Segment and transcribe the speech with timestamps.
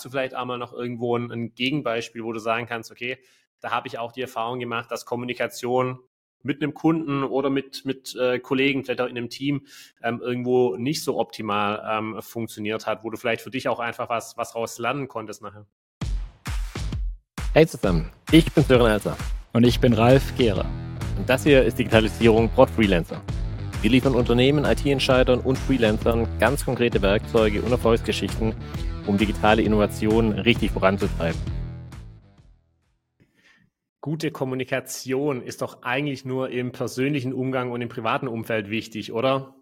[0.00, 3.18] Hast du vielleicht einmal noch irgendwo ein, ein Gegenbeispiel, wo du sagen kannst, okay,
[3.60, 5.98] da habe ich auch die Erfahrung gemacht, dass Kommunikation
[6.42, 9.66] mit einem Kunden oder mit, mit äh, Kollegen, vielleicht auch in einem Team,
[10.02, 14.08] ähm, irgendwo nicht so optimal ähm, funktioniert hat, wo du vielleicht für dich auch einfach
[14.08, 15.66] was, was raus lernen konntest nachher.
[17.52, 19.18] Hey zusammen, ich bin Sören Elser.
[19.52, 20.64] Und ich bin Ralf Gehrer.
[21.18, 23.20] Und das hier ist Digitalisierung Prod Freelancer.
[23.82, 28.54] Wir liefern Unternehmen, IT-Entscheidern und Freelancern ganz konkrete Werkzeuge und Erfolgsgeschichten,
[29.10, 31.38] um digitale Innovationen richtig voranzutreiben.
[34.00, 39.56] Gute Kommunikation ist doch eigentlich nur im persönlichen Umgang und im privaten Umfeld wichtig, oder?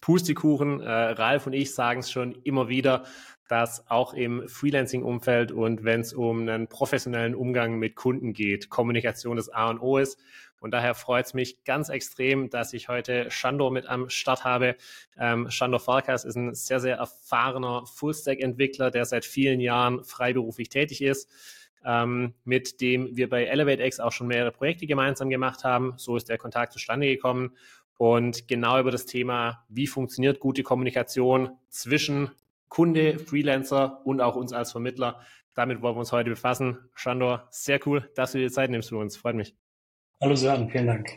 [0.00, 3.04] Pustekuchen, äh, Ralf und ich sagen es schon immer wieder,
[3.48, 9.36] dass auch im Freelancing-Umfeld und wenn es um einen professionellen Umgang mit Kunden geht, Kommunikation
[9.36, 10.18] das A und O ist.
[10.64, 14.76] Und daher freut es mich ganz extrem, dass ich heute Shandor mit am Start habe.
[15.18, 21.02] Ähm, Shandor Farkas ist ein sehr, sehr erfahrener Full-Stack-Entwickler, der seit vielen Jahren freiberuflich tätig
[21.02, 21.30] ist
[21.84, 25.92] ähm, mit dem wir bei ElevateX auch schon mehrere Projekte gemeinsam gemacht haben.
[25.98, 27.52] So ist der Kontakt zustande gekommen.
[27.98, 32.30] Und genau über das Thema, wie funktioniert gute Kommunikation zwischen
[32.70, 35.20] Kunde, Freelancer und auch uns als Vermittler.
[35.52, 36.78] Damit wollen wir uns heute befassen.
[36.94, 39.18] Shandor, sehr cool, dass du dir Zeit nimmst für uns.
[39.18, 39.54] Freut mich.
[40.24, 41.10] Hallo Sören, vielen Dank.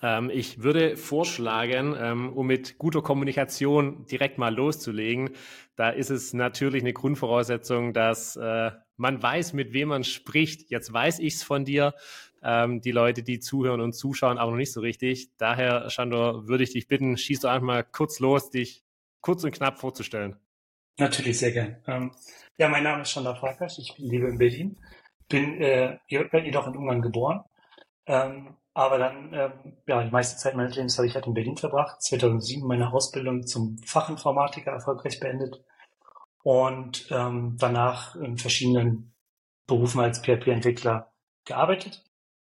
[0.00, 5.30] Ähm, ich würde vorschlagen, ähm, um mit guter Kommunikation direkt mal loszulegen,
[5.74, 10.70] da ist es natürlich eine Grundvoraussetzung, dass äh, man weiß, mit wem man spricht.
[10.70, 11.94] Jetzt weiß ich es von dir.
[12.40, 15.30] Ähm, die Leute, die zuhören und zuschauen, aber noch nicht so richtig.
[15.36, 18.84] Daher, Shandor, würde ich dich bitten, schieß doch einfach mal kurz los, dich
[19.20, 20.36] kurz und knapp vorzustellen.
[20.98, 21.78] Natürlich, sehr gern.
[21.88, 22.12] Ähm,
[22.58, 24.78] ja, mein Name ist Shandor Farkas, ich lebe in Berlin,
[25.28, 27.42] bin äh, jedoch in Ungarn geboren.
[28.06, 29.52] Ähm, aber dann, ähm,
[29.86, 32.02] ja, die meiste Zeit meines Lebens habe ich halt in Berlin verbracht.
[32.02, 35.64] 2007 meine Ausbildung zum Fachinformatiker erfolgreich beendet
[36.42, 39.14] und ähm, danach in verschiedenen
[39.66, 41.10] Berufen als PHP-Entwickler
[41.44, 42.04] gearbeitet.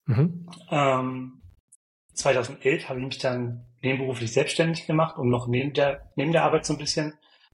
[0.05, 0.49] Mhm.
[0.69, 1.41] Ähm,
[2.13, 6.65] 2011 habe ich mich dann nebenberuflich selbstständig gemacht, um noch neben der, neben der Arbeit
[6.65, 7.13] so ein bisschen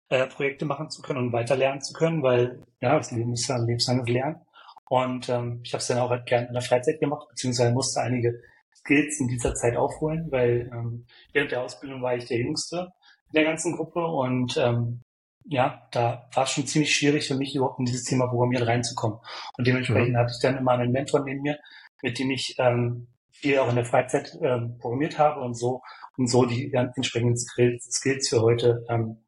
[0.10, 3.48] äh, Projekte machen zu können und weiter lernen zu können, weil ja, das Leben ist
[3.48, 4.42] ja ein lebenslanges Lernen.
[4.90, 8.02] Und ähm, ich habe es dann auch halt gerne in der Freizeit gemacht, beziehungsweise musste
[8.02, 8.42] einige
[8.76, 12.92] Skills in dieser Zeit aufholen, weil ähm, während der Ausbildung war ich der Jüngste
[13.30, 15.02] in der ganzen Gruppe und ähm,
[15.48, 19.20] ja, da war es schon ziemlich schwierig für mich, überhaupt in dieses Thema Programmieren reinzukommen.
[19.58, 20.18] Und dementsprechend mhm.
[20.18, 21.60] hatte ich dann immer einen Mentor neben mir,
[22.02, 25.82] mit dem ich ähm, viel auch in der Freizeit ähm, programmiert habe und so,
[26.18, 29.24] um so die entsprechenden Skills, Skills für heute ähm,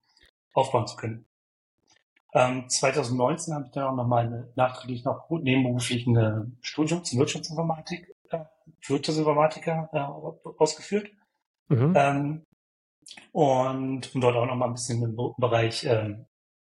[0.54, 1.28] aufbauen zu können.
[2.34, 8.16] Ähm, 2019 habe ich dann auch nochmal eine, nachträglich noch nebenberuflich ein Studium zur Wirtschaftsinformatik,
[8.30, 8.40] äh,
[8.86, 11.10] Wirtschaftsinformatiker äh, ausgeführt.
[11.70, 11.94] Mhm.
[11.96, 12.44] Ähm,
[13.32, 16.16] und um dort auch noch mal ein bisschen im Bereich äh,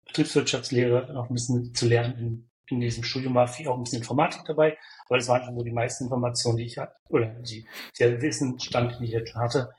[0.07, 2.19] Betriebswirtschaftslehre noch ein bisschen zu lernen.
[2.19, 5.57] In, in diesem Studium war viel auch ein bisschen Informatik dabei, aber das waren schon
[5.57, 7.67] so die meisten Informationen, die ich hatte, oder die,
[7.99, 9.73] der Wissensstand, den ich jetzt schon hatte,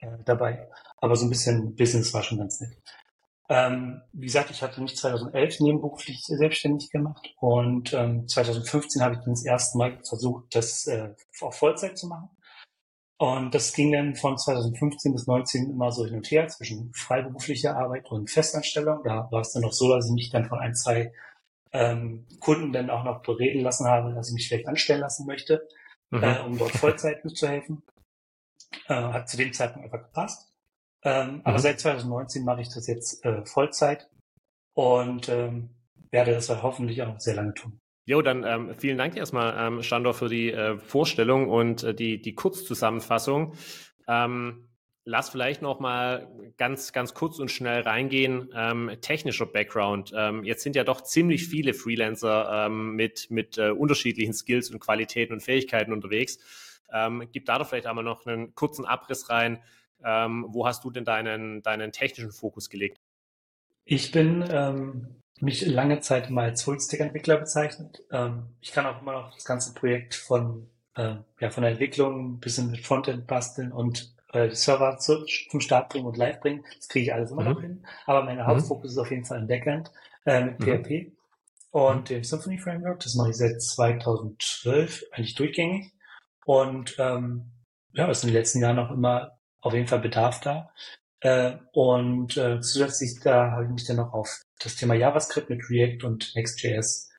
[0.00, 0.68] äh, dabei.
[0.98, 2.76] Aber so ein bisschen Business war schon ganz nett.
[3.50, 9.20] Ähm, wie gesagt, ich hatte mich 2011 nebenberuflich selbstständig gemacht und ähm, 2015 habe ich
[9.22, 12.30] dann das erste Mal versucht, das äh, auf Vollzeit zu machen.
[13.18, 17.76] Und das ging dann von 2015 bis 2019 immer so hin und her zwischen freiberuflicher
[17.76, 19.00] Arbeit und Festanstellung.
[19.02, 21.12] Da war es dann noch so, dass ich mich dann von ein, zwei
[21.72, 25.68] ähm, Kunden dann auch noch bereden lassen habe, dass ich mich vielleicht anstellen lassen möchte,
[26.10, 26.22] mhm.
[26.22, 27.82] äh, um dort Vollzeit mitzuhelfen.
[28.86, 30.49] Äh, hat zu dem Zeitpunkt einfach gepasst.
[31.02, 31.40] Ähm, mhm.
[31.44, 34.08] Aber seit 2019 mache ich das jetzt äh, Vollzeit
[34.74, 35.70] und ähm,
[36.10, 37.80] werde das hoffentlich auch noch sehr lange tun.
[38.06, 42.20] Jo, dann ähm, vielen Dank erstmal, ähm, Standor, für die äh, Vorstellung und äh, die,
[42.20, 43.54] die Kurzzusammenfassung.
[44.08, 44.68] Ähm,
[45.04, 48.50] lass vielleicht noch mal ganz, ganz kurz und schnell reingehen.
[48.54, 50.12] Ähm, technischer Background.
[50.16, 54.80] Ähm, jetzt sind ja doch ziemlich viele Freelancer ähm, mit, mit äh, unterschiedlichen Skills und
[54.80, 56.38] Qualitäten und Fähigkeiten unterwegs.
[56.92, 59.62] Ähm, gib da doch vielleicht einmal noch einen kurzen Abriss rein.
[60.04, 62.98] Ähm, wo hast du denn deinen, deinen technischen Fokus gelegt?
[63.84, 68.02] Ich bin ähm, mich lange Zeit mal als Full-Stack-Entwickler bezeichnet.
[68.10, 72.40] Ähm, ich kann auch immer noch das ganze Projekt von, äh, ja, von der Entwicklung
[72.40, 76.64] bis hin mit Frontend basteln und äh, Server zu, zum Start bringen und live bringen.
[76.76, 77.50] Das kriege ich alles immer mhm.
[77.50, 77.86] noch hin.
[78.06, 78.46] Aber mein mhm.
[78.46, 79.90] Hauptfokus ist auf jeden Fall im Backend
[80.24, 80.84] äh, mit mhm.
[80.84, 81.12] PHP
[81.70, 83.00] und dem Symphony Framework.
[83.00, 85.92] Das mache ich seit 2012 eigentlich durchgängig.
[86.44, 87.50] Und ähm,
[87.92, 90.72] ja, ist in den letzten Jahren auch immer auf jeden Fall Bedarf da.
[91.20, 95.68] Äh, und äh, zusätzlich da habe ich mich dann noch auf das Thema JavaScript mit
[95.68, 97.10] React und Next.js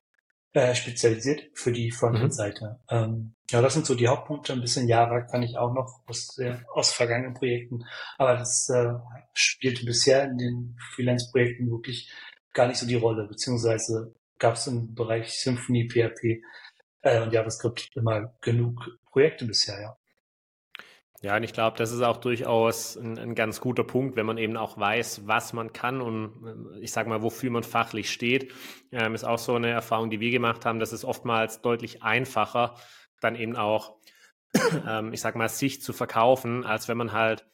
[0.53, 2.79] äh, spezialisiert für die Frontend-Seite.
[2.89, 2.97] Mhm.
[2.97, 4.53] Ähm, ja, das sind so die Hauptpunkte.
[4.53, 7.85] Ein bisschen Java kann ich auch noch aus, äh, aus vergangenen Projekten,
[8.17, 8.93] aber das äh,
[9.33, 12.11] spielte bisher in den Freelance-Projekten wirklich
[12.53, 16.41] gar nicht so die Rolle, beziehungsweise gab es im Bereich Symfony, PHP
[17.01, 19.97] äh, und JavaScript immer genug Projekte bisher, ja.
[21.23, 24.39] Ja, und ich glaube, das ist auch durchaus ein, ein, ganz guter Punkt, wenn man
[24.39, 28.51] eben auch weiß, was man kann und äh, ich sage mal, wofür man fachlich steht.
[28.91, 32.73] Ähm, ist auch so eine Erfahrung, die wir gemacht haben, dass es oftmals deutlich einfacher
[33.19, 33.97] dann eben auch,
[34.87, 37.45] ähm, ich sage mal, sich zu verkaufen, als wenn man halt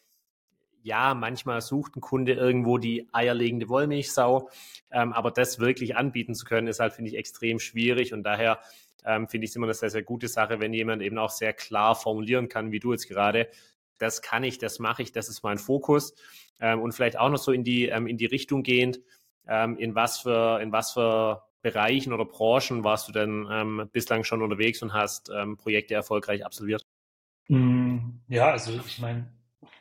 [0.81, 4.49] ja, manchmal sucht ein Kunde irgendwo die eierlegende Wollmilchsau,
[4.89, 8.59] ähm, aber das wirklich anbieten zu können, ist halt, finde ich, extrem schwierig und daher
[9.07, 11.53] ähm, finde ich es immer eine sehr, sehr gute Sache, wenn jemand eben auch sehr
[11.53, 13.47] klar formulieren kann, wie du jetzt gerade,
[13.97, 16.13] das kann ich, das mache ich, das ist mein Fokus
[16.59, 18.99] ähm, und vielleicht auch noch so in die, ähm, in die Richtung gehend,
[19.47, 24.23] ähm, in was für, in was für Bereichen oder Branchen warst du denn ähm, bislang
[24.23, 26.83] schon unterwegs und hast Projekte erfolgreich absolviert?
[27.47, 29.27] Mm, ja, also ich meine,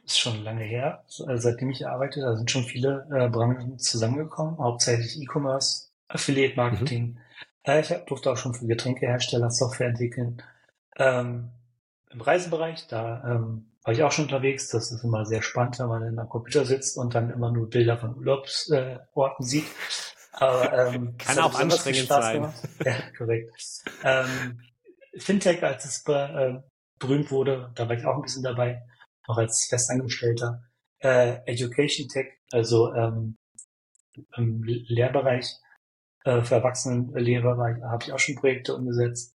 [0.06, 4.58] ist schon lange her, also seitdem ich arbeite, da sind schon viele äh, Branchen zusammengekommen,
[4.58, 7.19] hauptsächlich E-Commerce, Affiliate Marketing, mhm.
[7.66, 10.42] Äh, ich durfte auch schon für Getränkehersteller Software entwickeln.
[10.96, 11.50] Ähm,
[12.10, 14.68] Im Reisebereich, da ähm, war ich auch schon unterwegs.
[14.68, 17.68] Das ist immer sehr spannend, wenn man in einem Computer sitzt und dann immer nur
[17.68, 19.66] Bilder von Urlaubsorten äh, sieht.
[20.32, 22.52] Aber, ähm, Kann auch anstrengend sein.
[22.84, 23.52] Ja, korrekt.
[24.04, 24.60] Ähm,
[25.19, 26.54] Fintech, als es äh,
[26.98, 28.82] berühmt wurde, da war ich auch ein bisschen dabei,
[29.26, 30.62] auch als Festangestellter.
[30.98, 33.36] Äh, Education Tech, also ähm,
[34.36, 35.56] im Lehrbereich,
[36.26, 39.34] äh, für Erwachsenenlehrer habe ich auch schon Projekte umgesetzt.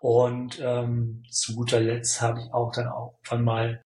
[0.00, 3.84] Und ähm, zu guter Letzt habe ich auch dann auch von mal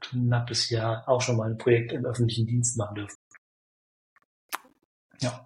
[0.00, 3.16] knappes Jahr auch schon mal ein Projekt im öffentlichen Dienst machen dürfen.
[5.20, 5.44] Ja.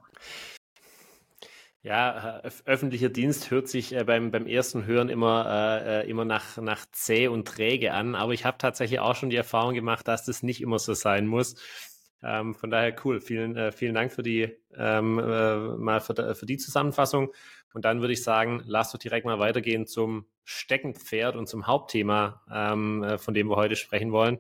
[1.81, 6.27] Ja, äh, öffentlicher Dienst hört sich äh, beim, beim ersten Hören immer, äh, äh, immer
[6.27, 10.07] nach, nach zäh und träge an, aber ich habe tatsächlich auch schon die Erfahrung gemacht,
[10.07, 11.57] dass das nicht immer so sein muss.
[12.23, 13.21] Ähm, von daher cool.
[13.21, 17.33] Vielen, äh, vielen Dank für die, ähm, äh, mal für, für, die Zusammenfassung.
[17.75, 22.43] Und dann würde ich sagen, lass doch direkt mal weitergehen zum Steckenpferd und zum Hauptthema,
[22.53, 24.39] ähm, äh, von dem wir heute sprechen wollen,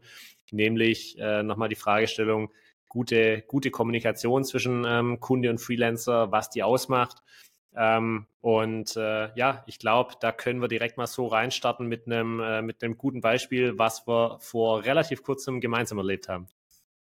[0.51, 2.53] nämlich äh, nochmal die Fragestellung,
[2.89, 7.23] gute, gute Kommunikation zwischen ähm, Kunde und Freelancer, was die ausmacht.
[7.75, 12.39] Ähm, und äh, ja, ich glaube, da können wir direkt mal so reinstarten mit einem
[12.41, 16.49] äh, mit einem guten Beispiel, was wir vor relativ kurzem gemeinsam erlebt haben.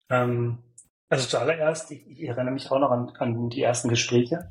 [0.10, 0.60] Ähm,
[1.12, 4.50] also zuallererst, ich, ich erinnere mich auch noch an, an die ersten Gespräche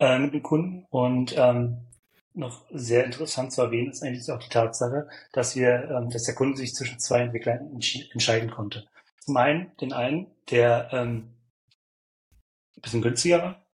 [0.00, 1.86] äh, mit dem Kunden und ähm,
[2.32, 6.34] noch sehr interessant zu erwähnen ist eigentlich auch die Tatsache, dass wir, ähm, dass der
[6.34, 7.78] Kunde sich zwischen zwei Entwicklern
[8.12, 8.86] entscheiden konnte.
[9.20, 11.34] Zum einen den einen, der ähm,
[12.76, 13.66] ein bisschen günstiger war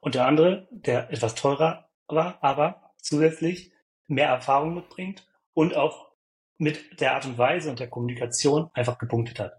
[0.00, 3.72] und der andere, der etwas teurer war, aber zusätzlich
[4.08, 5.24] mehr Erfahrung mitbringt
[5.54, 6.08] und auch
[6.56, 9.52] mit der Art und Weise und der Kommunikation einfach gepunktet hat.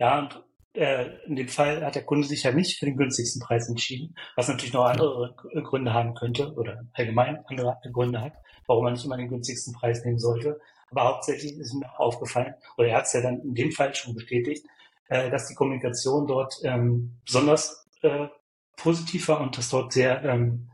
[0.00, 3.68] Ja, und in dem Fall hat der Kunde sich ja nicht für den günstigsten Preis
[3.68, 5.34] entschieden, was natürlich noch andere
[5.64, 8.34] Gründe haben könnte oder allgemein andere Gründe hat,
[8.66, 10.60] warum man nicht immer den günstigsten Preis nehmen sollte.
[10.90, 14.14] Aber hauptsächlich ist mir aufgefallen, oder er hat es ja dann in dem Fall schon
[14.14, 14.64] bestätigt,
[15.08, 18.28] äh, dass die Kommunikation dort ähm, besonders äh,
[18.76, 20.70] positiv war und dass dort sehr ähm,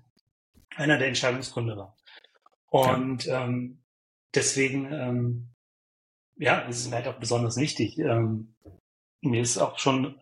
[0.76, 1.96] einer der Entscheidungsgründe war.
[2.68, 3.44] Und ja.
[3.44, 3.82] ähm,
[4.34, 5.48] deswegen, ähm,
[6.36, 7.98] ja, ist es mir halt auch besonders wichtig,
[9.20, 10.20] mir ist auch schon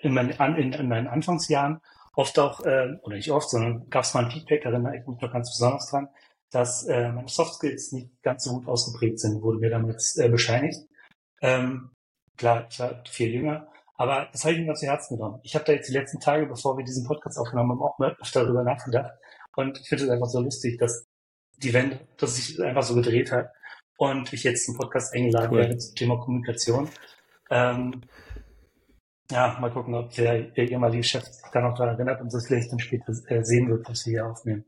[0.00, 1.80] in meinen, in, in meinen Anfangsjahren
[2.14, 5.06] oft auch, äh, oder nicht oft, sondern gab es mal ein Feedback, da erinnere ich
[5.06, 6.08] mich noch ganz besonders dran,
[6.50, 10.28] dass äh, meine Soft Skills nicht ganz so gut ausgeprägt sind, wurde mir damals äh,
[10.28, 10.80] bescheinigt.
[11.40, 11.90] Ähm,
[12.36, 15.40] klar, ich war viel jünger, aber das habe ich mir zu Herzen genommen.
[15.42, 18.16] Ich habe da jetzt die letzten Tage, bevor wir diesen Podcast aufgenommen haben, auch mal
[18.20, 19.12] öfter darüber nachgedacht.
[19.54, 21.06] Und ich finde es einfach so lustig, dass
[21.56, 23.50] die Wende, dass sich einfach so gedreht hat
[23.96, 25.58] und ich jetzt zum Podcast eingeladen cool.
[25.58, 26.88] werde zum Thema Kommunikation.
[27.50, 28.02] Ähm,
[29.30, 32.72] ja, mal gucken, ob der, ehemalige Chef sich da noch daran erinnert und das vielleicht
[32.72, 34.64] dann später äh, sehen wird, was wir hier aufnehmen.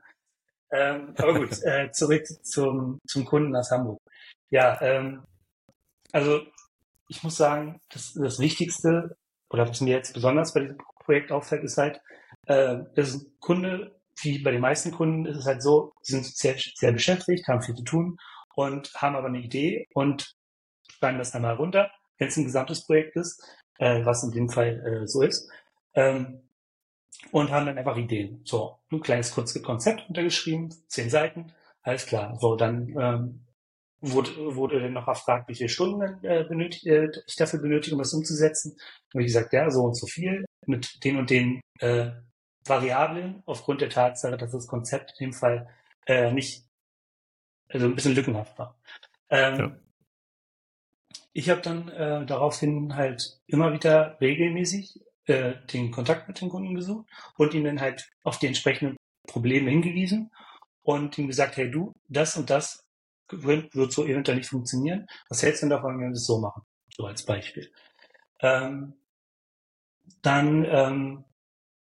[0.71, 4.01] Ähm, aber gut, äh, zurück zum, zum Kunden aus Hamburg.
[4.51, 5.25] Ja, ähm,
[6.13, 6.43] also
[7.09, 9.17] ich muss sagen, das, das Wichtigste
[9.49, 12.01] oder was mir jetzt besonders bei diesem Projekt auffällt, ist halt,
[12.47, 16.13] äh, das ist ein Kunde, wie bei den meisten Kunden ist es halt so, sie
[16.13, 18.19] sind sehr, sehr beschäftigt, haben viel zu tun
[18.55, 20.37] und haben aber eine Idee und
[20.93, 23.43] schreiben das einmal runter, wenn es ein gesamtes Projekt ist
[23.81, 25.51] äh, was in dem Fall äh, so ist.
[25.95, 26.43] Ähm,
[27.33, 28.41] und haben dann einfach Ideen.
[28.45, 32.37] So, ein kleines kurzes Konzept untergeschrieben, zehn Seiten, alles klar.
[32.39, 33.47] So, dann ähm,
[34.01, 38.01] wurde, wurde dann noch erfragt, wie viele Stunden äh, benötigt, äh, ich dafür benötige, um
[38.01, 38.77] das umzusetzen.
[39.13, 42.11] Und wie gesagt, ja, so und so viel mit den und den äh,
[42.67, 45.69] Variablen aufgrund der Tatsache, dass das Konzept in dem Fall
[46.07, 46.67] äh, nicht,
[47.69, 48.79] also ein bisschen lückenhaft war.
[49.31, 49.77] Ähm, ja.
[51.33, 56.75] Ich habe dann äh, daraufhin halt immer wieder regelmäßig äh, den Kontakt mit dem Kunden
[56.75, 58.97] gesucht und ihm dann halt auf die entsprechenden
[59.29, 60.33] Probleme hingewiesen
[60.83, 62.83] und ihm gesagt, hey du, das und das
[63.31, 65.07] wird, wird so eventuell nicht funktionieren.
[65.29, 66.63] Was hältst du denn davon, wenn wir das so machen?
[66.97, 67.73] So als Beispiel.
[68.41, 68.95] Ähm,
[70.23, 71.25] dann ähm,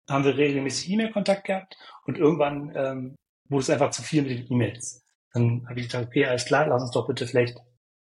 [0.09, 3.17] haben wir regelmäßig E-Mail-Kontakt gehabt und irgendwann ähm,
[3.49, 5.03] wurde es einfach zu viel mit den E-Mails.
[5.33, 7.59] Dann habe ich gesagt, okay, alles klar, lass uns doch bitte vielleicht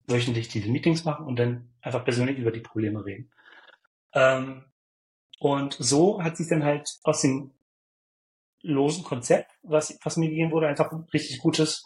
[0.08, 3.31] wöchentlich diese Meetings machen und dann einfach persönlich über die Probleme reden.
[4.13, 4.65] Ähm,
[5.39, 7.53] und so hat sich dann halt aus dem
[8.62, 11.84] losen Konzept, was, was mir gegeben wurde, einfach ein richtig gutes,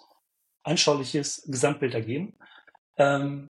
[0.64, 2.38] anschauliches Gesamtbild ergeben.
[2.98, 3.48] Ähm,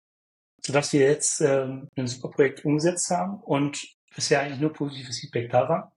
[0.65, 3.81] sodass wir jetzt ähm, ein super Projekt umgesetzt haben und
[4.15, 5.95] bisher eigentlich nur positives Feedback da war.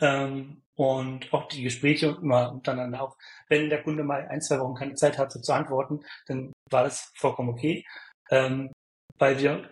[0.00, 3.16] Ähm, und auch die Gespräche und immer untereinander auch,
[3.48, 7.12] wenn der Kunde mal ein, zwei Wochen keine Zeit hatte zu antworten, dann war das
[7.14, 7.84] vollkommen okay,
[8.30, 8.72] ähm,
[9.18, 9.68] weil wir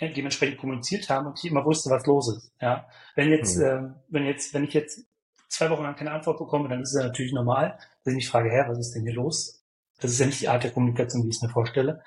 [0.00, 2.52] dementsprechend kommuniziert haben und ich immer wusste, was los ist.
[2.60, 3.64] Ja, wenn jetzt, mhm.
[3.64, 5.04] ähm, wenn jetzt, wenn ich jetzt
[5.48, 8.28] zwei Wochen lang keine Antwort bekomme, dann ist es ja natürlich normal, dass ich mich
[8.28, 9.64] frage, hä, was ist denn hier los?
[10.00, 12.02] Das ist ja nicht die Art der Kommunikation, wie ich es mir vorstelle.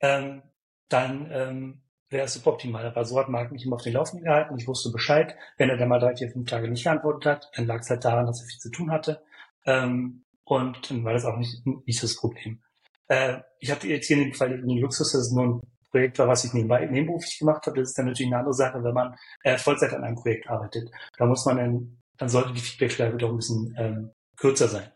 [0.00, 0.42] Ähm,
[0.88, 2.86] dann ähm, wäre es super optimal.
[2.86, 4.56] Aber so hat Marc mich immer auf den Laufenden gehalten.
[4.58, 5.34] Ich wusste Bescheid.
[5.56, 8.04] Wenn er dann mal drei, vier, fünf Tage nicht geantwortet hat, dann lag es halt
[8.04, 9.24] daran, dass er viel zu tun hatte.
[9.64, 12.62] Ähm, und dann war das auch nicht, nicht das Problem.
[13.08, 15.60] Äh, ich hatte jetzt hier in dem Fall den Luxus, dass es nur ein
[15.90, 17.80] Projekt war, was ich nebenbei nebenberuflich gemacht habe.
[17.80, 20.90] Das ist dann natürlich eine andere Sache, wenn man äh, Vollzeit an einem Projekt arbeitet.
[21.16, 24.90] Da muss man dann, dann sollte die Feedbackschleife doch ein bisschen ähm, kürzer sein.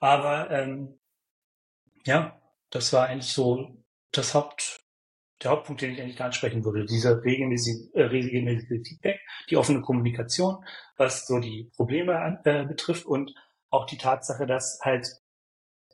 [0.00, 0.98] Aber ähm,
[2.04, 3.76] ja, das war eigentlich so
[4.12, 4.80] das Haupt,
[5.42, 10.64] der Hauptpunkt, den ich eigentlich ansprechen würde, dieser regelmäßige, äh, regelmäßige Feedback, die offene Kommunikation,
[10.96, 13.34] was so die Probleme an, äh, betrifft und
[13.70, 15.08] auch die Tatsache, dass halt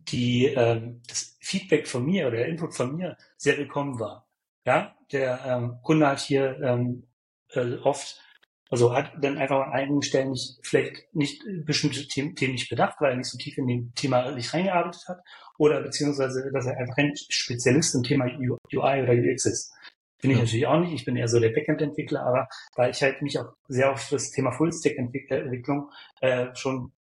[0.08, 4.28] die ähm, das Feedback von mir oder der Input von mir sehr willkommen war.
[4.64, 7.06] Ja, der ähm, Kunde hat hier ähm,
[7.52, 8.20] äh, oft
[8.68, 12.96] also hat dann einfach an einigen Stellen nicht, vielleicht nicht bestimmte Themen, Themen nicht bedacht,
[13.00, 15.20] weil er nicht so tief in dem Thema nicht reingearbeitet hat
[15.58, 19.72] oder beziehungsweise, dass er einfach ein Spezialist im Thema UI oder UX ist.
[20.20, 20.94] Bin ich natürlich auch nicht.
[20.94, 24.30] Ich bin eher so der Backend-Entwickler, aber weil ich halt mich auch sehr auf das
[24.30, 26.92] Thema Full-Stack-Entwicklung äh, schon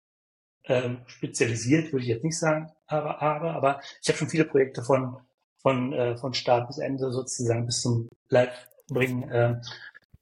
[0.67, 4.83] ähm, spezialisiert, würde ich jetzt nicht sagen, aber, aber, aber ich habe schon viele Projekte
[4.83, 5.17] von,
[5.61, 9.61] von, äh, von Start bis Ende sozusagen bis zum Live-Bringen äh,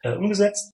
[0.03, 0.73] äh, umgesetzt.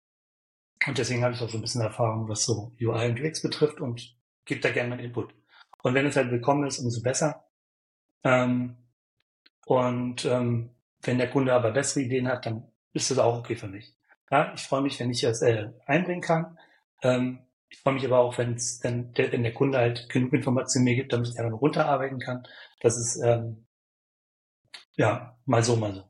[0.88, 3.82] Und deswegen habe ich auch so ein bisschen Erfahrung, was so UI und UX betrifft
[3.82, 5.34] und gebe da gerne meinen Input.
[5.84, 7.44] Und wenn es halt willkommen ist, umso besser.
[8.24, 8.78] Ähm,
[9.66, 10.72] und ähm,
[11.02, 13.94] wenn der Kunde aber bessere Ideen hat, dann ist das auch okay für mich.
[14.32, 16.58] Ja, ich freue mich, wenn ich das äh, einbringen kann.
[17.02, 20.34] Ähm, ich freue mich aber auch, wenn es dann, der, wenn der Kunde halt genug
[20.34, 22.48] Informationen mir gibt, damit ich daran runterarbeiten kann.
[22.80, 23.66] Das ist ähm,
[24.96, 26.04] ja mal so, mal so.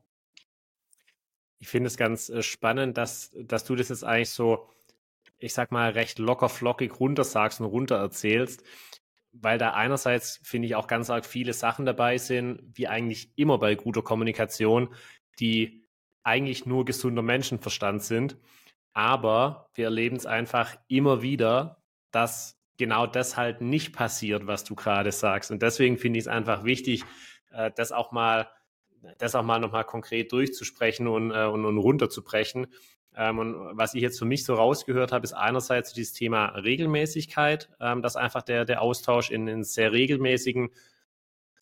[1.58, 4.68] Ich finde es ganz äh, spannend, dass, dass du das jetzt eigentlich so,
[5.38, 8.64] ich sag mal, recht locker flockig runter sagst und runter erzählst
[9.32, 13.58] weil da einerseits, finde ich, auch ganz arg viele Sachen dabei sind, wie eigentlich immer
[13.58, 14.94] bei guter Kommunikation,
[15.38, 15.86] die
[16.22, 18.36] eigentlich nur gesunder Menschenverstand sind.
[18.92, 24.74] Aber wir erleben es einfach immer wieder, dass genau das halt nicht passiert, was du
[24.74, 25.50] gerade sagst.
[25.50, 27.04] Und deswegen finde ich es einfach wichtig,
[27.52, 28.48] äh, das auch mal,
[29.18, 32.66] das auch mal nochmal konkret durchzusprechen und, äh, und, und runterzubrechen,
[33.16, 37.68] ähm, und was ich jetzt für mich so rausgehört habe, ist einerseits dieses Thema Regelmäßigkeit,
[37.80, 40.70] ähm, dass einfach der, der Austausch in, in sehr regelmäßigen,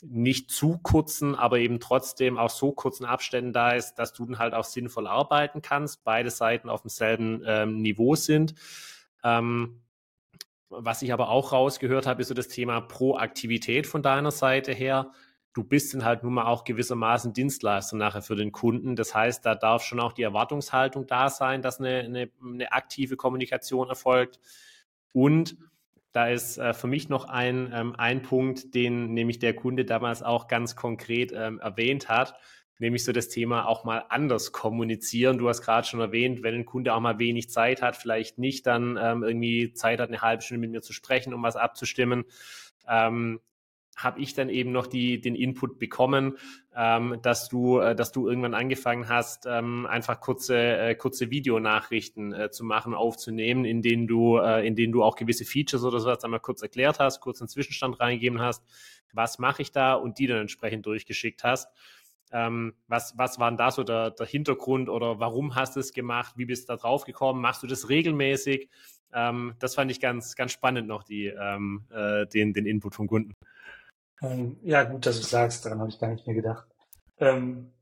[0.03, 4.39] nicht zu kurzen, aber eben trotzdem auch so kurzen Abständen da ist, dass du dann
[4.39, 8.55] halt auch sinnvoll arbeiten kannst, beide Seiten auf demselben ähm, Niveau sind.
[9.25, 9.81] Ähm,
[10.69, 15.11] was ich aber auch rausgehört habe, ist so das Thema Proaktivität von deiner Seite her
[15.59, 18.95] du bist dann halt nun mal auch gewissermaßen Dienstleister nachher für den Kunden.
[18.95, 23.17] Das heißt, da darf schon auch die Erwartungshaltung da sein, dass eine, eine, eine aktive
[23.17, 24.39] Kommunikation erfolgt.
[25.13, 25.57] Und
[26.13, 30.23] da ist äh, für mich noch ein, ähm, ein Punkt, den nämlich der Kunde damals
[30.23, 32.35] auch ganz konkret ähm, erwähnt hat,
[32.79, 35.39] nämlich so das Thema auch mal anders kommunizieren.
[35.39, 38.67] Du hast gerade schon erwähnt, wenn ein Kunde auch mal wenig Zeit hat, vielleicht nicht
[38.67, 42.25] dann ähm, irgendwie Zeit hat, eine halbe Stunde mit mir zu sprechen, um was abzustimmen.
[42.89, 43.41] Ähm,
[43.99, 46.39] habe ich dann eben noch die, den Input bekommen,
[46.75, 52.33] ähm, dass du, äh, dass du irgendwann angefangen hast, ähm, einfach kurze, äh, kurze Videonachrichten
[52.33, 55.99] äh, zu machen, aufzunehmen, in denen du, äh, in denen du auch gewisse Features oder
[55.99, 58.63] sowas einmal kurz erklärt hast, kurz einen Zwischenstand reingegeben hast,
[59.13, 61.69] was mache ich da und die dann entsprechend durchgeschickt hast.
[62.31, 65.93] Ähm, was, was war denn da so der, der Hintergrund oder warum hast du es
[65.93, 66.35] gemacht?
[66.37, 67.41] Wie bist du da drauf gekommen?
[67.41, 68.69] Machst du das regelmäßig?
[69.13, 73.07] Ähm, das fand ich ganz, ganz spannend noch, die, ähm, äh, den, den Input vom
[73.09, 73.35] Kunden.
[74.23, 76.67] Ähm, ja, gut, dass du sagst, daran habe ich gar nicht mehr gedacht.
[77.19, 77.73] Ähm,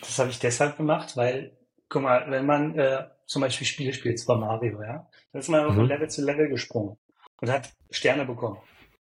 [0.00, 1.56] das habe ich deshalb gemacht, weil
[1.88, 5.66] guck mal, wenn man äh, zum Beispiel Spiele spielt, Super Mario, ja, dann ist man
[5.66, 5.74] mhm.
[5.74, 6.96] von Level zu Level gesprungen
[7.40, 8.58] und hat Sterne bekommen.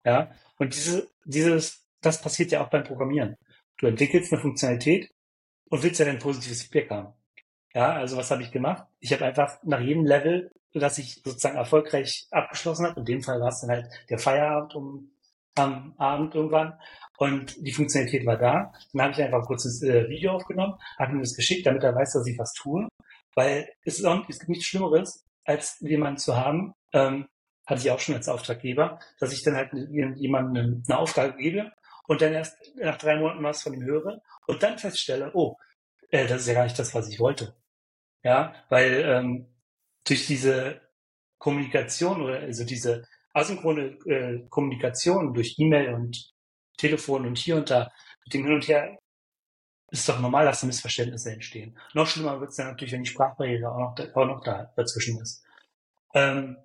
[0.05, 3.37] Ja, und diese, dieses, das passiert ja auch beim Programmieren.
[3.79, 5.11] Du entwickelst eine Funktionalität
[5.69, 7.15] und willst ja dann positives Feedback haben.
[7.75, 8.87] Ja, also was habe ich gemacht?
[8.99, 13.41] Ich habe einfach nach jedem Level, das ich sozusagen erfolgreich abgeschlossen habe, in dem Fall
[13.41, 15.11] war es dann halt der Feierabend um
[15.57, 16.79] am Abend irgendwann
[17.19, 18.73] und die Funktionalität war da.
[18.93, 21.95] Dann habe ich einfach ein kurzes äh, Video aufgenommen, habe ihm das geschickt, damit er
[21.95, 22.89] weiß, dass ich was tue,
[23.35, 27.27] weil es, ist auch, es gibt nichts Schlimmeres, als jemanden zu haben, ähm,
[27.67, 31.71] hatte ich auch schon als Auftraggeber, dass ich dann halt jemandem eine Aufgabe gebe
[32.07, 35.57] und dann erst nach drei Monaten was von ihm höre und dann feststelle, oh,
[36.11, 37.55] äh, das ist ja gar nicht das, was ich wollte.
[38.23, 39.47] Ja, weil ähm,
[40.05, 40.81] durch diese
[41.39, 46.33] Kommunikation oder also diese asynchrone äh, Kommunikation durch E-Mail und
[46.77, 47.91] Telefon und hier und da
[48.25, 48.99] mit dem Hin und Her
[49.91, 51.77] ist doch normal, dass da Missverständnisse entstehen.
[51.95, 54.73] Noch schlimmer wird es dann natürlich, wenn die Sprachbarriere auch noch, da, auch noch da
[54.77, 55.45] dazwischen ist.
[56.15, 56.57] Ähm,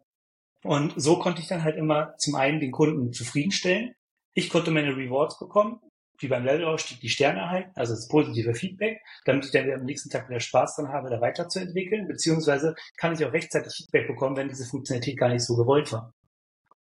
[0.64, 3.96] und so konnte ich dann halt immer zum einen den Kunden zufriedenstellen.
[4.34, 5.80] Ich konnte meine Rewards bekommen
[6.20, 10.10] wie beim Levelausstieg die Sterne erhalten, also das positive Feedback, damit ich dann am nächsten
[10.10, 14.50] Tag wieder Spaß dran habe, da weiterzuentwickeln, beziehungsweise kann ich auch rechtzeitig Feedback bekommen, wenn
[14.50, 16.14] diese Funktionalität gar nicht so gewollt war.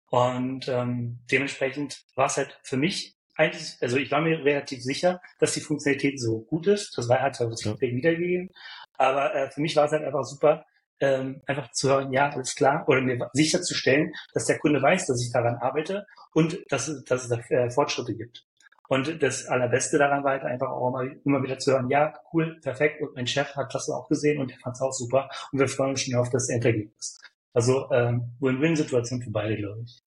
[0.09, 5.21] Und ähm, dementsprechend war es halt für mich eigentlich, also ich war mir relativ sicher,
[5.39, 6.97] dass die Funktionalität so gut ist.
[6.97, 7.95] Das war halt das Feedback ja.
[7.95, 8.49] wiedergegeben.
[8.97, 10.65] Aber äh, für mich war es halt einfach super,
[10.99, 15.23] ähm, einfach zu hören, ja, alles klar, oder mir sicherzustellen, dass der Kunde weiß, dass
[15.23, 18.45] ich daran arbeite und dass, dass es da äh, Fortschritte gibt.
[18.89, 22.59] Und das Allerbeste daran war halt einfach auch immer, immer wieder zu hören, ja, cool,
[22.61, 23.01] perfekt.
[23.01, 25.29] Und mein Chef hat das auch gesehen und der fand es auch super.
[25.51, 27.19] Und wir freuen uns schon auf das Endergebnis.
[27.53, 30.03] Also ähm, Win-Win-Situation für beide, glaube ich.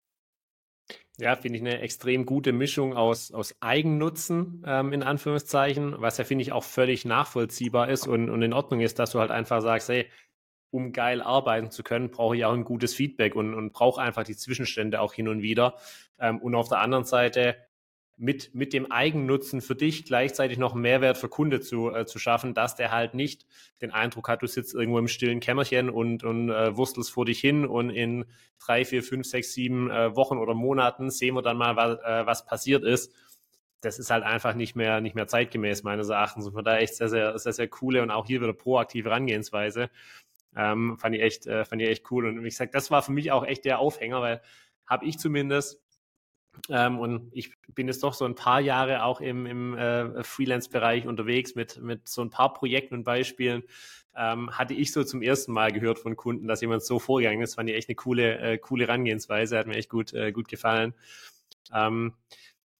[1.18, 6.24] Ja, finde ich eine extrem gute Mischung aus, aus Eigennutzen, ähm, in Anführungszeichen, was ja,
[6.24, 9.60] finde ich, auch völlig nachvollziehbar ist und, und in Ordnung ist, dass du halt einfach
[9.60, 10.06] sagst, hey,
[10.70, 14.24] um geil arbeiten zu können, brauche ich auch ein gutes Feedback und, und brauche einfach
[14.24, 15.76] die Zwischenstände auch hin und wieder.
[16.18, 17.56] Ähm, und auf der anderen Seite
[18.16, 22.18] mit, mit dem Eigennutzen für dich gleichzeitig noch einen Mehrwert für Kunde zu, äh, zu
[22.18, 23.46] schaffen, dass der halt nicht
[23.80, 27.40] den Eindruck hat, du sitzt irgendwo im stillen Kämmerchen und, und äh, wurstelst vor dich
[27.40, 28.26] hin und in
[28.64, 32.26] drei, vier, fünf, sechs, sieben äh, Wochen oder Monaten sehen wir dann mal, was, äh,
[32.26, 33.12] was passiert ist.
[33.80, 36.46] Das ist halt einfach nicht mehr, nicht mehr zeitgemäß meines Erachtens.
[36.46, 39.90] Und von daher echt sehr, sehr, sehr, sehr coole und auch hier wieder proaktive Herangehensweise.
[40.54, 42.26] Ähm, fand ich echt, äh, fand ich echt cool.
[42.26, 44.42] Und wie gesagt, das war für mich auch echt der Aufhänger, weil
[44.86, 45.81] habe ich zumindest
[46.68, 51.06] ähm, und ich bin jetzt doch so ein paar Jahre auch im, im äh, Freelance-Bereich
[51.06, 53.62] unterwegs mit, mit so ein paar Projekten und Beispielen.
[54.14, 57.54] Ähm, hatte ich so zum ersten Mal gehört von Kunden, dass jemand so vorgegangen ist.
[57.54, 60.94] Fand ich echt eine coole, äh, coole Herangehensweise, hat mir echt gut, äh, gut gefallen.
[61.72, 62.14] Ähm,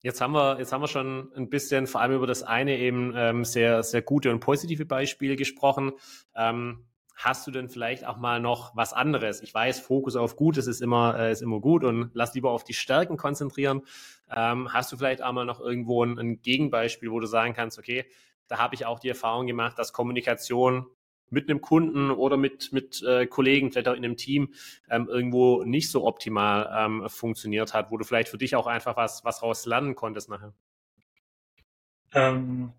[0.03, 3.15] Jetzt haben wir, jetzt haben wir schon ein bisschen vor allem über das eine eben
[3.17, 5.93] ähm, sehr, sehr gute und positive Beispiele gesprochen.
[6.35, 9.43] Ähm, Hast du denn vielleicht auch mal noch was anderes?
[9.43, 12.65] Ich weiß, Fokus auf Gutes ist immer, äh, ist immer gut und lass lieber auf
[12.65, 13.83] die Stärken konzentrieren.
[14.35, 17.79] Ähm, hast du vielleicht auch mal noch irgendwo ein, ein Gegenbeispiel, wo du sagen kannst,
[17.79, 18.07] okay,
[18.49, 20.87] da habe ich auch die Erfahrung gemacht, dass Kommunikation
[21.33, 24.53] mit einem Kunden oder mit, mit äh, Kollegen, vielleicht auch in einem Team,
[24.91, 28.97] ähm, irgendwo nicht so optimal ähm, funktioniert hat, wo du vielleicht für dich auch einfach
[28.97, 30.53] was, was raus lernen konntest nachher?
[32.15, 32.73] Ähm,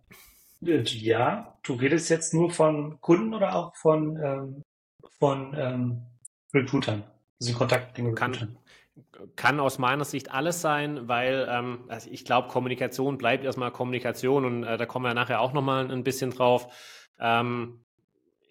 [0.65, 4.63] ja, du redest jetzt nur von Kunden oder auch von, ähm,
[5.19, 6.01] von ähm,
[6.53, 7.03] Recruitern,
[7.41, 8.57] also Kontakt mit Recruitern?
[9.35, 14.45] Kann, aus meiner Sicht alles sein, weil ähm, also ich glaube, Kommunikation bleibt erstmal Kommunikation
[14.45, 16.67] und äh, da kommen wir nachher auch nochmal ein bisschen drauf.
[17.19, 17.83] Ähm,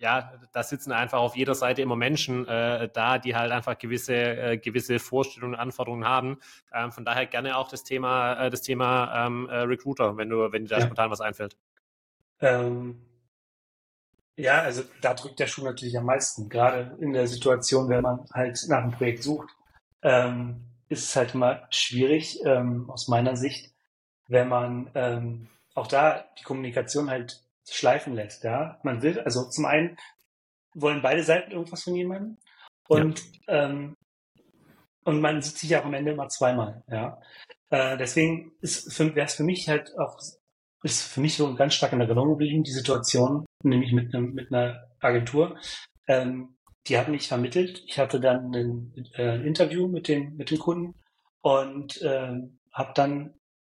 [0.02, 4.14] ja, da sitzen einfach auf jeder Seite immer Menschen äh, da, die halt einfach gewisse,
[4.14, 6.38] äh, gewisse Vorstellungen und Anforderungen haben.
[6.74, 10.50] Ähm, von daher gerne auch das Thema, äh, das Thema ähm, äh, Recruiter, wenn du,
[10.50, 10.86] wenn dir da ja.
[10.86, 11.56] spontan was einfällt.
[12.42, 13.06] Ähm,
[14.36, 16.48] ja, also da drückt der Schuh natürlich am meisten.
[16.48, 19.48] Gerade in der Situation, wenn man halt nach einem Projekt sucht,
[20.02, 23.72] ähm, ist es halt immer schwierig ähm, aus meiner Sicht,
[24.28, 28.44] wenn man ähm, auch da die Kommunikation halt schleifen lässt.
[28.44, 29.96] Ja, man will also zum einen
[30.74, 32.38] wollen beide Seiten irgendwas von jemandem
[32.88, 33.64] und ja.
[33.64, 33.96] ähm,
[35.04, 36.82] und man sieht sich auch am Ende immer zweimal.
[36.88, 37.20] Ja,
[37.70, 40.18] äh, deswegen wäre es für mich halt auch
[40.82, 44.52] ist für mich so ganz stark in Erinnerung geblieben, die Situation, nämlich mit, einem, mit
[44.52, 45.56] einer Agentur.
[46.08, 46.56] Ähm,
[46.88, 47.84] die hat mich vermittelt.
[47.86, 50.94] Ich hatte dann ein äh, Interview mit dem, mit dem Kunden
[51.40, 52.32] und äh,
[52.72, 53.34] habe dann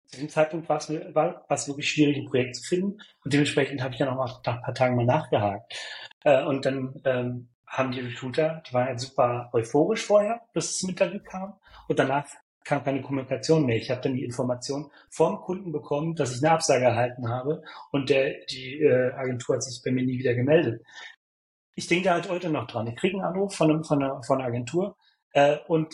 [0.07, 2.99] zu dem Zeitpunkt war es, war, war es wirklich schwierig, ein Projekt zu finden.
[3.23, 5.73] Und dementsprechend habe ich dann auch nach, nach ein paar Tagen mal nachgehakt.
[6.23, 10.77] Äh, und dann ähm, haben die Recruiter, die waren halt super euphorisch vorher, bis es
[10.77, 11.59] zum Interview kam.
[11.87, 12.27] Und danach
[12.65, 13.77] kam keine Kommunikation mehr.
[13.77, 18.09] Ich habe dann die Information vom Kunden bekommen, dass ich eine Absage erhalten habe und
[18.09, 20.81] der, die äh, Agentur hat sich bei mir nie wieder gemeldet.
[21.75, 22.87] ich denke halt heute noch dran.
[22.87, 24.97] Ich kriege einen Anruf von, einem, von, einer, von einer Agentur
[25.33, 25.93] äh, und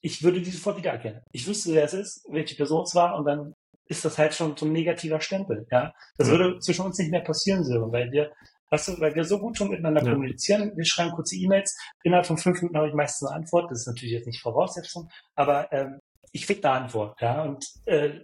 [0.00, 1.22] ich würde die sofort wiedererkennen.
[1.32, 4.56] Ich wüsste, wer es ist, welche Person es war und dann ist das halt schon
[4.56, 5.66] so ein negativer Stempel.
[5.70, 6.32] Ja, Das mhm.
[6.32, 8.32] würde zwischen uns nicht mehr passieren, so, weil wir
[8.70, 10.12] Weißt du, weil wir so gut schon miteinander ja.
[10.12, 13.80] kommunizieren, wir schreiben kurze E-Mails, innerhalb von fünf Minuten habe ich meistens eine Antwort, das
[13.80, 15.98] ist natürlich jetzt nicht Voraussetzung, aber ähm,
[16.32, 18.20] ich krieg eine Antwort, ja, und äh,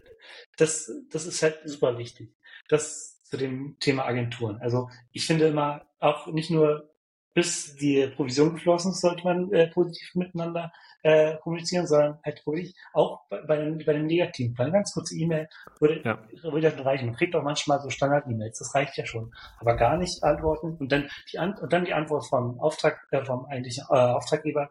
[0.56, 2.32] das, das ist halt super wichtig.
[2.68, 4.58] Das zu dem Thema Agenturen.
[4.60, 6.90] Also ich finde immer, auch nicht nur
[7.34, 10.72] bis die Provision geflossen ist, sollte man äh, positiv miteinander
[11.06, 14.72] äh, kommunizieren, sondern halt wirklich auch bei, bei, bei dem negativen Plan.
[14.72, 16.18] Ganz kurze E-Mail würde, ja.
[16.42, 17.06] würde schon reichen.
[17.06, 19.32] Man kriegt auch manchmal so Standard-E-Mails, das reicht ja schon.
[19.60, 23.24] Aber gar nicht antworten und dann die, An und dann die Antwort vom Auftrag, äh,
[23.24, 24.70] vom eigentlichen äh, Auftraggeber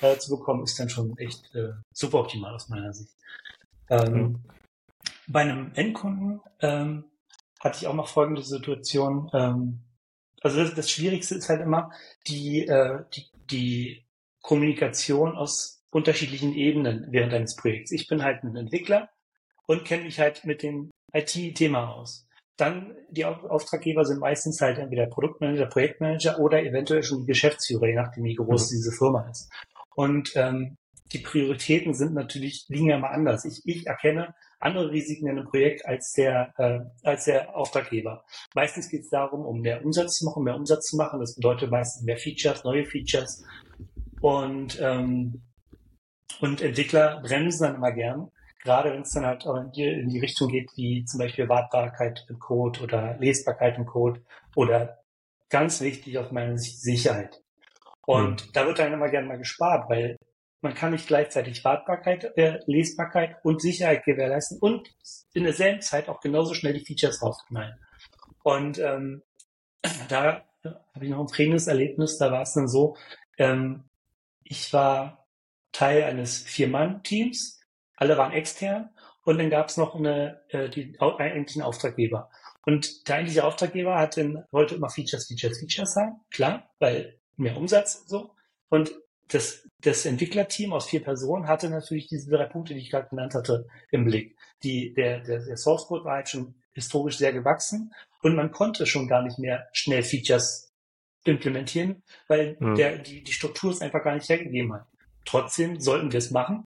[0.00, 3.14] äh, zu bekommen, ist dann schon echt äh, super optimal aus meiner Sicht.
[3.90, 4.42] Ähm, mhm.
[5.26, 7.04] Bei einem Endkunden ähm,
[7.60, 9.30] hatte ich auch noch folgende Situation.
[9.34, 9.80] Ähm,
[10.40, 11.90] also das, das Schwierigste ist halt immer
[12.26, 14.03] die, äh, die, die
[14.44, 17.92] Kommunikation aus unterschiedlichen Ebenen während eines Projekts.
[17.92, 19.08] Ich bin halt ein Entwickler
[19.66, 22.28] und kenne mich halt mit dem IT-Thema aus.
[22.58, 27.94] Dann die Auftraggeber sind meistens halt entweder Produktmanager, Projektmanager oder eventuell schon die Geschäftsführer, je
[27.94, 28.74] nachdem wie groß mhm.
[28.76, 29.50] diese Firma ist.
[29.96, 30.76] Und ähm,
[31.12, 33.46] die Prioritäten sind natürlich liegen ja mal anders.
[33.46, 38.24] Ich, ich erkenne andere Risiken in einem Projekt als der äh, als der Auftraggeber.
[38.54, 41.20] Meistens geht es darum, um mehr Umsatz zu machen, mehr Umsatz zu machen.
[41.20, 43.42] Das bedeutet meistens mehr Features, neue Features
[44.24, 45.42] und, ähm,
[46.40, 48.30] und Entwickler bremsen dann immer gern,
[48.62, 51.46] gerade wenn es dann halt auch in die, in die Richtung geht, wie zum Beispiel
[51.46, 54.22] Wartbarkeit im Code oder Lesbarkeit im Code
[54.56, 55.00] oder
[55.50, 57.42] ganz wichtig aus meiner Sicht Sicherheit.
[58.06, 58.52] Und mhm.
[58.54, 60.16] da wird dann immer gerne mal gespart, weil
[60.62, 64.88] man kann nicht gleichzeitig Wartbarkeit, äh, Lesbarkeit und Sicherheit gewährleisten und
[65.34, 67.78] in derselben Zeit auch genauso schnell die Features rausknallen.
[68.42, 69.22] Und ähm,
[70.08, 72.96] da habe ich noch ein prägendes Erlebnis, da war es dann so,
[73.36, 73.84] ähm,
[74.44, 75.26] ich war
[75.72, 77.60] Teil eines Vier-Mann-Teams,
[77.96, 78.90] alle waren extern
[79.24, 82.30] und dann gab es noch eine, äh, die eigentlichen Auftraggeber.
[82.66, 87.56] Und der eigentliche Auftraggeber hat dann, wollte immer Features, Features, Features haben, klar, weil mehr
[87.56, 88.34] Umsatz so.
[88.68, 88.94] Und
[89.28, 93.34] das, das Entwicklerteam aus vier Personen hatte natürlich diese drei Punkte, die ich gerade genannt
[93.34, 94.36] hatte, im Blick.
[94.62, 98.86] Die, der, der, der Source Code war halt schon historisch sehr gewachsen und man konnte
[98.86, 100.63] schon gar nicht mehr schnell Features
[101.24, 102.74] implementieren, weil mhm.
[102.74, 104.86] der, die, die Struktur es einfach gar nicht hergegeben hat.
[105.24, 106.64] Trotzdem sollten wir es machen.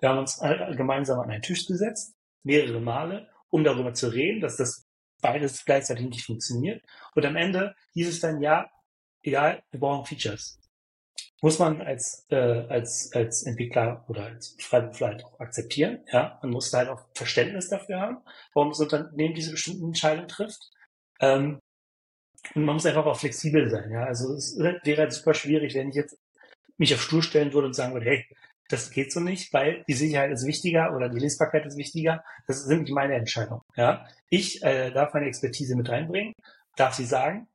[0.00, 0.40] Wir haben uns
[0.76, 4.86] gemeinsam an einen Tisch gesetzt, mehrere Male, um darüber zu reden, dass das
[5.20, 6.82] beides gleichzeitig nicht funktioniert.
[7.14, 8.70] Und am Ende hieß es dann, ja,
[9.22, 10.58] egal, wir brauchen Features.
[11.40, 16.04] Muss man als, äh, als, als Entwickler oder als Freiberufler halt auch akzeptieren.
[16.12, 18.18] Ja, man muss halt auch Verständnis dafür haben,
[18.54, 20.70] warum das Unternehmen diese bestimmten Entscheidungen trifft.
[21.20, 21.60] Ähm,
[22.54, 23.90] man muss einfach auch flexibel sein.
[23.90, 24.04] Ja?
[24.04, 26.18] Also es wäre halt super schwierig, wenn ich jetzt
[26.76, 28.26] mich auf Stuhl stellen würde und sagen würde, hey,
[28.68, 32.22] das geht so nicht, weil die Sicherheit ist wichtiger oder die Lesbarkeit ist wichtiger.
[32.46, 33.62] Das sind nicht meine Entscheidungen.
[33.76, 34.06] Ja?
[34.28, 36.34] Ich äh, darf meine Expertise mit reinbringen,
[36.76, 37.48] darf sie sagen,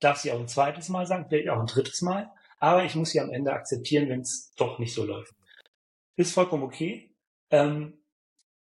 [0.00, 3.10] darf sie auch ein zweites Mal sagen, vielleicht auch ein drittes Mal, aber ich muss
[3.10, 5.32] sie am Ende akzeptieren, wenn es doch nicht so läuft.
[6.16, 7.14] Ist vollkommen okay.
[7.50, 7.98] Ähm,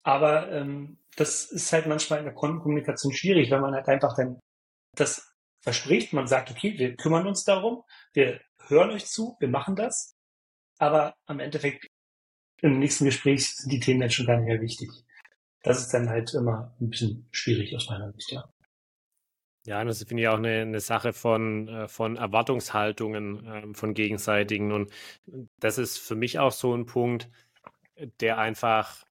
[0.03, 4.39] aber ähm, das ist halt manchmal in der Kommunikation schwierig, wenn man halt einfach dann
[4.95, 5.26] das
[5.67, 10.15] verspricht, man sagt, okay, wir kümmern uns darum, wir hören euch zu, wir machen das,
[10.77, 11.87] aber am Endeffekt
[12.61, 14.89] im nächsten Gespräch sind die Themen dann schon gar nicht mehr wichtig.
[15.63, 18.49] Das ist dann halt immer ein bisschen schwierig aus meiner Sicht, ja.
[19.65, 24.71] Ja, das finde ich auch eine, eine Sache von, äh, von Erwartungshaltungen ähm, von gegenseitigen.
[24.71, 24.89] Und
[25.59, 27.29] das ist für mich auch so ein Punkt,
[28.21, 29.03] der einfach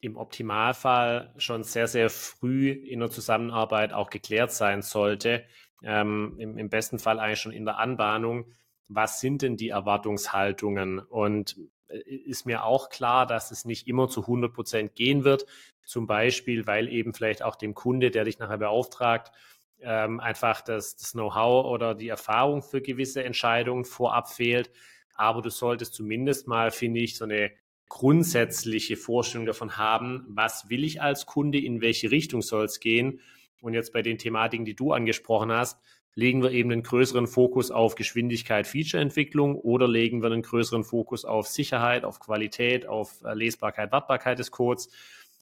[0.00, 5.44] im Optimalfall schon sehr, sehr früh in der Zusammenarbeit auch geklärt sein sollte,
[5.82, 8.46] ähm, im, im besten Fall eigentlich schon in der Anbahnung,
[8.88, 10.98] was sind denn die Erwartungshaltungen?
[10.98, 11.56] Und
[11.88, 15.46] äh, ist mir auch klar, dass es nicht immer zu 100 Prozent gehen wird.
[15.84, 19.32] Zum Beispiel, weil eben vielleicht auch dem Kunde, der dich nachher beauftragt,
[19.80, 24.70] ähm, einfach das, das Know-how oder die Erfahrung für gewisse Entscheidungen vorab fehlt.
[25.14, 27.52] Aber du solltest zumindest mal, finde ich, so eine
[27.88, 33.20] grundsätzliche Vorstellung davon haben, was will ich als Kunde, in welche Richtung soll es gehen
[33.64, 35.80] und jetzt bei den Thematiken, die du angesprochen hast,
[36.14, 41.24] legen wir eben einen größeren Fokus auf Geschwindigkeit, Featureentwicklung oder legen wir einen größeren Fokus
[41.24, 44.90] auf Sicherheit, auf Qualität, auf äh, Lesbarkeit, Wartbarkeit des Codes,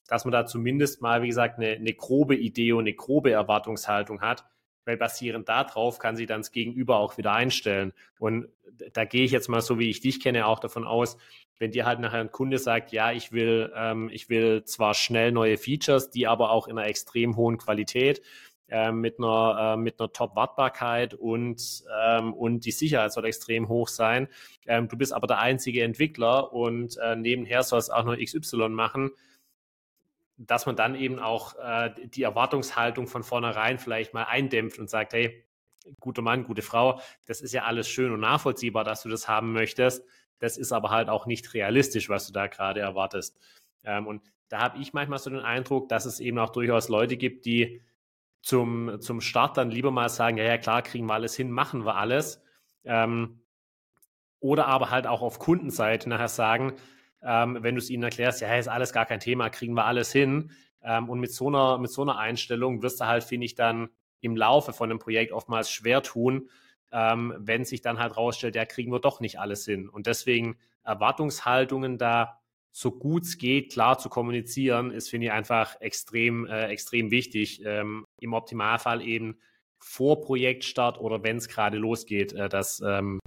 [0.07, 4.21] dass man da zumindest mal, wie gesagt, eine, eine grobe Idee und eine grobe Erwartungshaltung
[4.21, 4.45] hat,
[4.85, 7.93] weil basierend darauf kann sie dann das Gegenüber auch wieder einstellen.
[8.19, 8.47] Und
[8.93, 11.17] da gehe ich jetzt mal so, wie ich dich kenne, auch davon aus,
[11.59, 15.31] wenn dir halt nachher ein Kunde sagt, ja, ich will, ähm, ich will zwar schnell
[15.31, 18.21] neue Features, die aber auch in einer extrem hohen Qualität,
[18.69, 23.87] äh, mit einer, äh, mit einer Top-Wartbarkeit und, ähm, und die Sicherheit soll extrem hoch
[23.87, 24.27] sein.
[24.65, 28.69] Ähm, du bist aber der einzige Entwickler und äh, nebenher soll es auch noch XY
[28.69, 29.11] machen
[30.37, 35.13] dass man dann eben auch äh, die Erwartungshaltung von vornherein vielleicht mal eindämpft und sagt,
[35.13, 35.45] hey,
[35.99, 39.53] guter Mann, gute Frau, das ist ja alles schön und nachvollziehbar, dass du das haben
[39.53, 40.05] möchtest.
[40.39, 43.37] Das ist aber halt auch nicht realistisch, was du da gerade erwartest.
[43.83, 47.17] Ähm, und da habe ich manchmal so den Eindruck, dass es eben auch durchaus Leute
[47.17, 47.81] gibt, die
[48.41, 51.85] zum, zum Start dann lieber mal sagen, ja, ja, klar, kriegen wir alles hin, machen
[51.85, 52.41] wir alles.
[52.83, 53.39] Ähm,
[54.39, 56.73] oder aber halt auch auf Kundenseite nachher sagen,
[57.23, 60.11] ähm, wenn du es ihnen erklärst, ja, ist alles gar kein Thema, kriegen wir alles
[60.11, 60.51] hin.
[60.81, 63.89] Ähm, und mit so, einer, mit so einer Einstellung wirst du halt, finde ich, dann
[64.21, 66.49] im Laufe von einem Projekt oftmals schwer tun,
[66.91, 69.89] ähm, wenn sich dann halt rausstellt, ja, kriegen wir doch nicht alles hin.
[69.89, 72.39] Und deswegen Erwartungshaltungen da
[72.71, 77.61] so gut es geht, klar zu kommunizieren, ist, finde ich, einfach extrem, äh, extrem wichtig.
[77.63, 79.37] Ähm, Im Optimalfall eben
[79.79, 83.19] vor Projektstart oder wenn es gerade losgeht, äh, dass, ähm,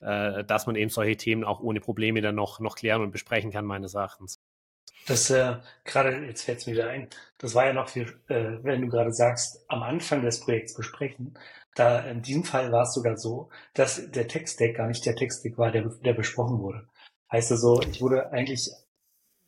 [0.00, 3.50] äh, dass man eben solche Themen auch ohne Probleme dann noch, noch klären und besprechen
[3.50, 4.40] kann, meines Erachtens.
[5.06, 8.58] Das äh, gerade, jetzt fällt es mir wieder ein, das war ja noch viel, äh,
[8.62, 11.38] wenn du gerade sagst, am Anfang des Projekts besprechen.
[11.76, 15.58] Da in diesem Fall war es sogar so, dass der Textdeck gar nicht der Textdeck
[15.58, 16.88] war, der, der besprochen wurde.
[17.30, 18.70] Heißt also, ich wurde eigentlich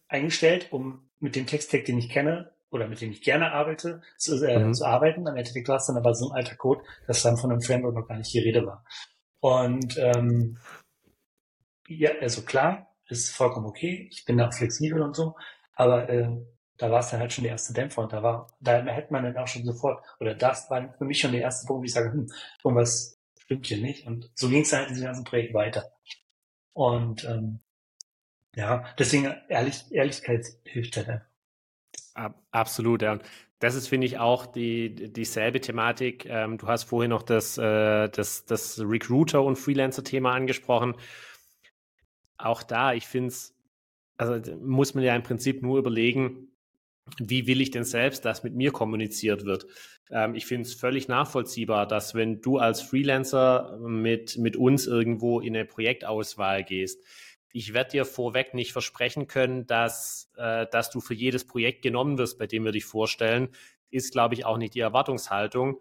[0.08, 4.36] eingestellt, um mit dem Textdeck, den ich kenne oder mit dem ich gerne arbeite, zu,
[4.44, 4.74] äh, mhm.
[4.74, 5.26] zu arbeiten.
[5.26, 7.94] Am Endeffekt war es dann aber so ein alter Code, dass dann von einem Framework
[7.94, 8.84] noch gar nicht die Rede war.
[9.40, 10.58] Und ähm,
[11.86, 14.08] ja, also klar, ist vollkommen okay.
[14.10, 15.36] Ich bin da flexibel und so,
[15.74, 16.28] aber äh,
[16.76, 19.24] da war es dann halt schon der erste Dämpfer und da war, da hätte man
[19.24, 21.92] dann auch schon sofort, oder das war für mich schon der erste Punkt, wo ich
[21.92, 22.30] sage, hm,
[22.62, 24.06] irgendwas stimmt hier nicht.
[24.06, 25.90] Und so ging es dann halt in diesem ganzen Projekt weiter.
[26.74, 27.60] Und ähm,
[28.54, 31.28] ja, deswegen Ehrlich, Ehrlichkeit hilft halt einfach.
[32.50, 33.12] Absolut, ja.
[33.12, 33.22] Und
[33.58, 36.26] das ist, finde ich, auch die, dieselbe Thematik.
[36.26, 40.94] Ähm, du hast vorhin noch das, äh, das, das Recruiter- und Freelancer-Thema angesprochen.
[42.36, 43.54] Auch da, ich finde es,
[44.16, 46.48] also muss man ja im Prinzip nur überlegen,
[47.18, 49.66] wie will ich denn selbst, dass mit mir kommuniziert wird.
[50.10, 55.40] Ähm, ich finde es völlig nachvollziehbar, dass wenn du als Freelancer mit, mit uns irgendwo
[55.40, 57.02] in eine Projektauswahl gehst,
[57.52, 62.18] ich werde dir vorweg nicht versprechen können, dass, äh, dass du für jedes Projekt genommen
[62.18, 63.48] wirst, bei dem wir dich vorstellen.
[63.90, 65.80] Ist, glaube ich, auch nicht die Erwartungshaltung.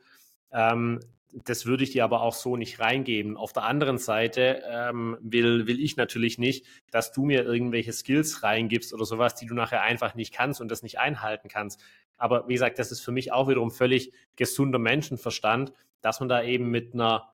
[0.51, 0.99] Ähm,
[1.33, 3.35] das würde ich dir aber auch so nicht reingeben.
[3.35, 8.43] Auf der anderen Seite ähm, will, will ich natürlich nicht, dass du mir irgendwelche Skills
[8.43, 11.81] reingibst oder sowas, die du nachher einfach nicht kannst und das nicht einhalten kannst.
[12.17, 16.41] Aber wie gesagt, das ist für mich auch wiederum völlig gesunder Menschenverstand, dass man da
[16.41, 17.33] eben mit einer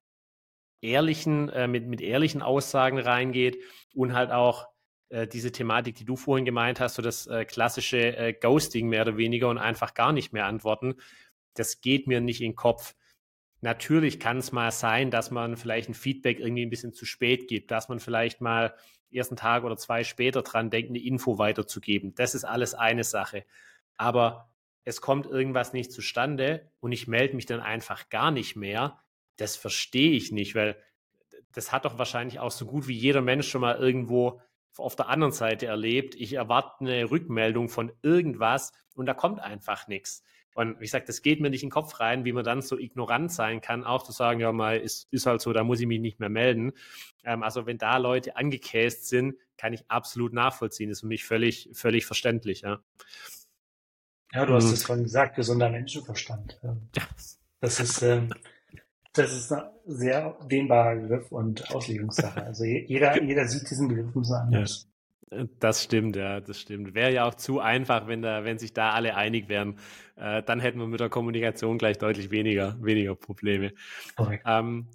[0.83, 3.57] ehrlichen, äh, mit, mit ehrlichen Aussagen reingeht
[3.93, 4.67] und halt auch
[5.09, 9.03] äh, diese Thematik, die du vorhin gemeint hast, so das äh, klassische äh, Ghosting mehr
[9.03, 10.95] oder weniger und einfach gar nicht mehr antworten,
[11.53, 12.95] das geht mir nicht in den Kopf.
[13.61, 17.47] Natürlich kann es mal sein, dass man vielleicht ein Feedback irgendwie ein bisschen zu spät
[17.47, 18.75] gibt, dass man vielleicht mal
[19.11, 22.15] ersten Tag oder zwei später dran denkt, eine Info weiterzugeben.
[22.15, 23.45] Das ist alles eine Sache.
[23.95, 24.49] Aber
[24.83, 29.02] es kommt irgendwas nicht zustande und ich melde mich dann einfach gar nicht mehr,
[29.43, 30.77] das verstehe ich nicht, weil
[31.51, 34.41] das hat doch wahrscheinlich auch so gut wie jeder Mensch schon mal irgendwo
[34.77, 36.15] auf der anderen Seite erlebt.
[36.15, 40.23] Ich erwarte eine Rückmeldung von irgendwas und da kommt einfach nichts.
[40.55, 42.77] Und wie gesagt, das geht mir nicht in den Kopf rein, wie man dann so
[42.77, 45.87] ignorant sein kann, auch zu sagen, ja, mal ist, ist halt so, da muss ich
[45.87, 46.73] mich nicht mehr melden.
[47.23, 50.89] Ähm, also wenn da Leute angekäst sind, kann ich absolut nachvollziehen.
[50.89, 52.79] Das ist für mich völlig, völlig verständlich, ja.
[54.31, 54.73] Ja, du hast mhm.
[54.73, 56.59] es vorhin gesagt, gesunder Menschenverstand.
[57.59, 58.29] Das ist, ähm,
[59.13, 62.43] das ist ein sehr dehnbarer Begriff und Auslegungssache.
[62.43, 64.83] Also jeder, jeder sieht diesen Begriff so anders.
[64.83, 64.89] Ja.
[65.59, 66.93] Das stimmt, ja, das stimmt.
[66.93, 69.79] Wäre ja auch zu einfach, wenn da, wenn sich da alle einig wären.
[70.15, 73.73] Äh, dann hätten wir mit der Kommunikation gleich deutlich weniger, weniger Probleme.
[74.45, 74.89] Ähm,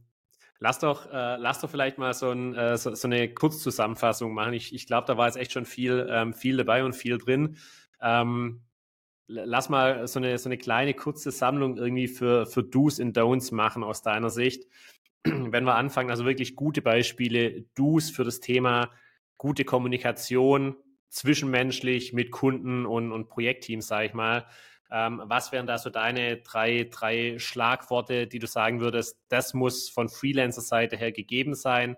[0.60, 4.52] lass doch, äh, lass doch vielleicht mal so, ein, äh, so, so eine Kurzzusammenfassung machen.
[4.52, 7.56] Ich, ich glaube, da war jetzt echt schon viel, ähm, viel dabei und viel drin.
[8.00, 8.60] Ähm,
[9.28, 13.54] lass mal so eine, so eine kleine kurze Sammlung irgendwie für, für Do's und Don'ts
[13.54, 14.66] machen aus deiner Sicht.
[15.24, 18.90] Wenn wir anfangen, also wirklich gute Beispiele, Do's für das Thema
[19.36, 20.76] gute Kommunikation
[21.10, 24.46] zwischenmenschlich mit Kunden und, und Projektteams, sage ich mal.
[24.90, 29.90] Ähm, was wären da so deine drei, drei Schlagworte, die du sagen würdest, das muss
[29.90, 31.96] von Freelancer-Seite her gegeben sein,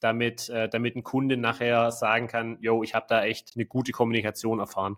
[0.00, 3.92] damit, äh, damit ein Kunde nachher sagen kann, yo, ich habe da echt eine gute
[3.92, 4.96] Kommunikation erfahren?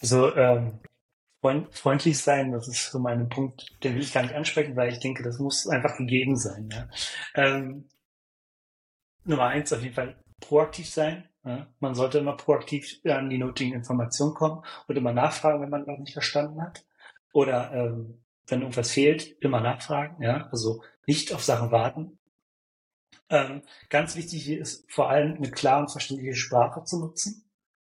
[0.00, 0.80] Also ähm,
[1.70, 5.00] freundlich sein, das ist so mein Punkt, den will ich gar nicht ansprechen, weil ich
[5.00, 6.68] denke, das muss einfach gegeben sein.
[6.70, 6.88] Ja.
[7.34, 7.88] Ähm,
[9.24, 11.28] Nummer eins auf jeden Fall proaktiv sein.
[11.44, 11.66] Ja.
[11.78, 15.98] Man sollte immer proaktiv an die nötigen Informationen kommen und immer nachfragen, wenn man noch
[15.98, 16.84] nicht verstanden hat.
[17.32, 22.18] Oder ähm, wenn irgendwas fehlt, immer nachfragen, ja, also nicht auf Sachen warten.
[23.28, 27.48] Ähm, ganz wichtig ist vor allem eine klare und verständliche Sprache zu nutzen.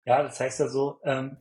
[0.05, 1.37] Ja, das heißt also, ähm,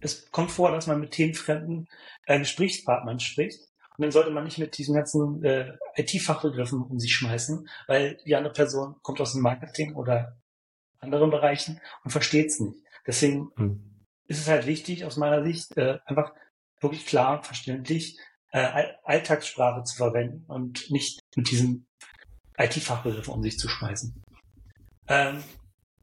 [0.00, 1.88] es kommt vor, dass man mit themenfremden
[2.26, 3.60] äh, Gesprächspartnern spricht.
[3.96, 8.36] Und dann sollte man nicht mit diesen ganzen äh, IT-Fachbegriffen um sich schmeißen, weil die
[8.36, 10.36] andere Person kommt aus dem Marketing oder
[11.00, 12.78] anderen Bereichen und versteht es nicht.
[13.06, 14.04] Deswegen hm.
[14.26, 16.34] ist es halt wichtig, aus meiner Sicht, äh, einfach
[16.80, 18.18] wirklich klar und verständlich
[18.50, 21.86] äh, Alltagssprache zu verwenden und nicht mit diesen
[22.58, 24.22] IT-Fachbegriffen um sich zu schmeißen.
[25.08, 25.42] Ähm,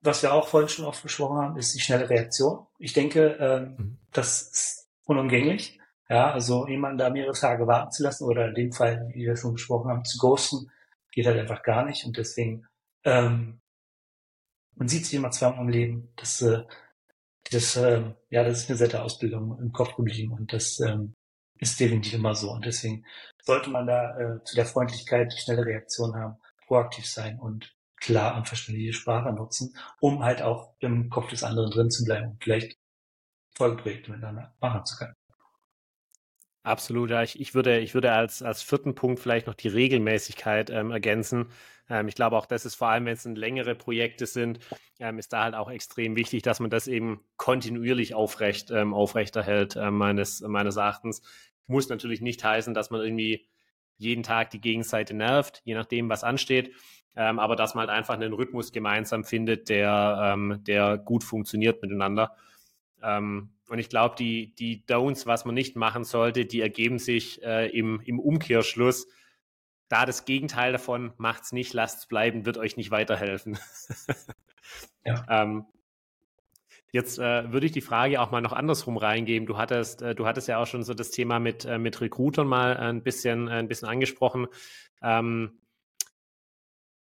[0.03, 2.67] was wir auch vorhin schon oft besprochen haben, ist die schnelle Reaktion.
[2.77, 3.97] Ich denke, ähm, mhm.
[4.11, 5.79] das ist unumgänglich.
[6.09, 9.37] Ja, also jemanden da mehrere Tage warten zu lassen oder in dem Fall, wie wir
[9.37, 10.69] schon besprochen haben, zu ghosten,
[11.11, 12.05] geht halt einfach gar nicht.
[12.05, 12.67] Und deswegen,
[13.05, 13.61] ähm,
[14.75, 16.13] man sieht sich immer zweimal im Leben.
[16.17, 16.63] Das, äh,
[17.51, 21.15] das, äh, ja, das ist eine sehr Ausbildung im Kopf geblieben und das ähm,
[21.59, 22.51] ist definitiv immer so.
[22.51, 23.05] Und deswegen
[23.41, 26.37] sollte man da äh, zu der Freundlichkeit die schnelle Reaktion haben,
[26.67, 31.71] proaktiv sein und klar und verständliche Sprache nutzen, um halt auch im Kopf des anderen
[31.71, 32.77] drin zu bleiben und vielleicht
[33.55, 35.15] Folgeprojekte miteinander machen zu können.
[36.63, 37.23] Absolut, ja.
[37.23, 41.47] Ich, ich, würde, ich würde als, als vierten Punkt vielleicht noch die Regelmäßigkeit ähm, ergänzen.
[41.89, 44.59] Ähm, ich glaube auch, das ist vor allem, wenn es längere Projekte sind,
[44.99, 49.75] ähm, ist da halt auch extrem wichtig, dass man das eben kontinuierlich aufrecht, ähm, aufrechterhält,
[49.75, 51.21] äh, meines, meines Erachtens.
[51.67, 53.45] Muss natürlich nicht heißen, dass man irgendwie
[53.97, 56.73] jeden Tag die Gegenseite nervt, je nachdem, was ansteht.
[57.15, 61.81] Ähm, aber dass man halt einfach einen Rhythmus gemeinsam findet, der, ähm, der gut funktioniert
[61.81, 62.35] miteinander.
[63.01, 67.43] Ähm, und ich glaube, die, die Don'ts, was man nicht machen sollte, die ergeben sich
[67.43, 69.07] äh, im, im Umkehrschluss.
[69.89, 73.59] Da das Gegenteil davon, macht's nicht, lasst's bleiben, wird euch nicht weiterhelfen.
[75.05, 75.25] ja.
[75.29, 75.65] ähm,
[76.93, 79.47] Jetzt äh, würde ich die Frage auch mal noch andersrum reingeben.
[79.47, 82.45] Du hattest, äh, du hattest ja auch schon so das Thema mit, äh, mit Recruitern
[82.45, 84.45] mal ein bisschen, ein bisschen angesprochen.
[85.01, 85.57] Ähm,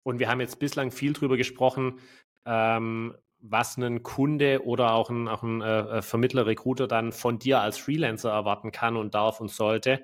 [0.07, 1.99] und wir haben jetzt bislang viel drüber gesprochen,
[2.45, 7.39] ähm, was ein Kunde oder auch ein, auch ein äh, äh, Vermittler, Recruiter dann von
[7.39, 10.01] dir als Freelancer erwarten kann und darf und sollte.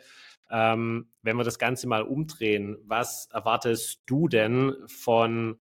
[0.51, 5.57] Ähm, wenn wir das Ganze mal umdrehen, was erwartest du denn von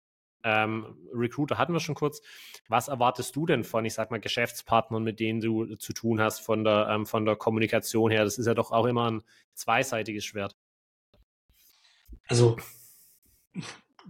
[0.44, 2.22] ähm, Recruiter hatten wir schon kurz.
[2.68, 6.38] Was erwartest du denn von, ich sag mal, Geschäftspartnern, mit denen du zu tun hast,
[6.38, 8.22] von der, ähm, von der Kommunikation her?
[8.22, 9.22] Das ist ja doch auch immer ein
[9.54, 10.56] zweiseitiges Schwert.
[12.28, 12.56] Also,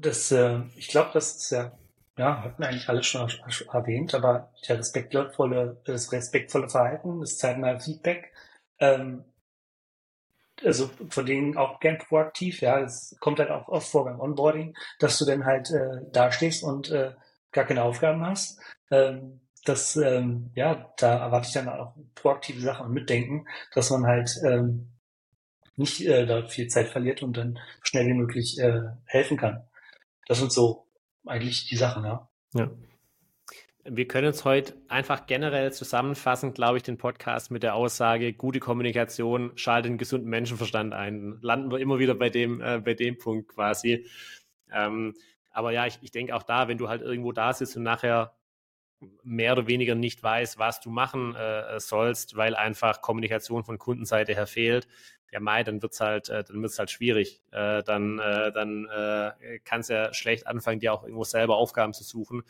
[0.00, 1.72] das, äh, ich glaube, das ist ja
[2.18, 3.30] ja, hatten eigentlich alles schon
[3.72, 8.32] erwähnt, aber der respektvolle, das respektvolle Verhalten, das zeitnahe Feedback,
[8.80, 9.24] ähm,
[10.64, 14.74] also von denen auch gern proaktiv, ja, es kommt halt auch oft vor beim Onboarding,
[14.98, 17.12] dass du dann halt äh, da stehst und äh,
[17.52, 18.60] gar keine Aufgaben hast.
[18.90, 24.06] Ähm, das, ähm, ja, da erwarte ich dann auch proaktive Sachen und Mitdenken, dass man
[24.06, 24.90] halt ähm,
[25.76, 29.67] nicht äh, da viel Zeit verliert und dann schnell wie möglich äh, helfen kann.
[30.28, 30.86] Das sind so
[31.26, 32.28] eigentlich die Sachen, ja.
[32.54, 32.70] Ja.
[33.84, 38.60] Wir können uns heute einfach generell zusammenfassen, glaube ich, den Podcast mit der Aussage, gute
[38.60, 41.38] Kommunikation schaltet einen gesunden Menschenverstand ein.
[41.40, 44.06] Landen wir immer wieder bei dem, äh, bei dem Punkt quasi.
[44.70, 45.14] Ähm,
[45.50, 48.34] aber ja, ich, ich denke auch da, wenn du halt irgendwo da sitzt und nachher
[49.22, 54.34] mehr oder weniger nicht weißt, was du machen äh, sollst, weil einfach Kommunikation von Kundenseite
[54.34, 54.88] her fehlt,
[55.32, 57.42] ja Mai, dann wird's halt, äh, dann wird's halt schwierig.
[57.50, 62.04] Äh, dann äh, dann äh, kannst ja schlecht anfangen, dir auch irgendwo selber Aufgaben zu
[62.04, 62.42] suchen.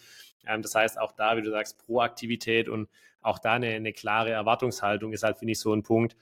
[0.47, 2.89] Ähm, das heißt, auch da, wie du sagst, Proaktivität und
[3.21, 6.17] auch da eine, eine klare Erwartungshaltung ist halt, finde ich, so ein Punkt.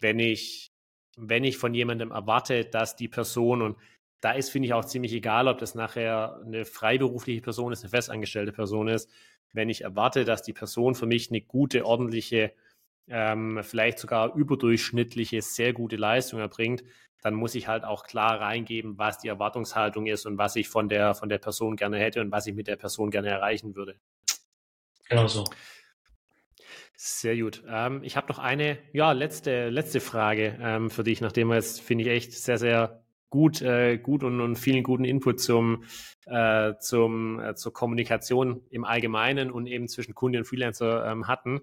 [0.00, 0.72] Wenn ich,
[1.16, 3.76] wenn ich von jemandem erwarte, dass die Person und
[4.20, 7.90] da ist, finde ich, auch ziemlich egal, ob das nachher eine freiberufliche Person ist, eine
[7.90, 9.10] festangestellte Person ist.
[9.52, 12.52] Wenn ich erwarte, dass die Person für mich eine gute, ordentliche
[13.08, 16.84] ähm, vielleicht sogar überdurchschnittliche, sehr gute Leistung erbringt,
[17.22, 20.88] dann muss ich halt auch klar reingeben, was die Erwartungshaltung ist und was ich von
[20.88, 23.96] der, von der Person gerne hätte und was ich mit der Person gerne erreichen würde.
[25.08, 25.44] Genau so.
[26.94, 27.62] Sehr gut.
[27.66, 31.80] Ähm, ich habe noch eine, ja, letzte, letzte Frage ähm, für dich, nachdem wir jetzt,
[31.80, 32.99] finde ich, echt sehr, sehr
[33.30, 35.84] gut, äh, gut und, und vielen guten Input zum,
[36.26, 41.60] äh, zum, äh, zur Kommunikation im Allgemeinen und eben zwischen Kunden und Freelancer ähm, hatten.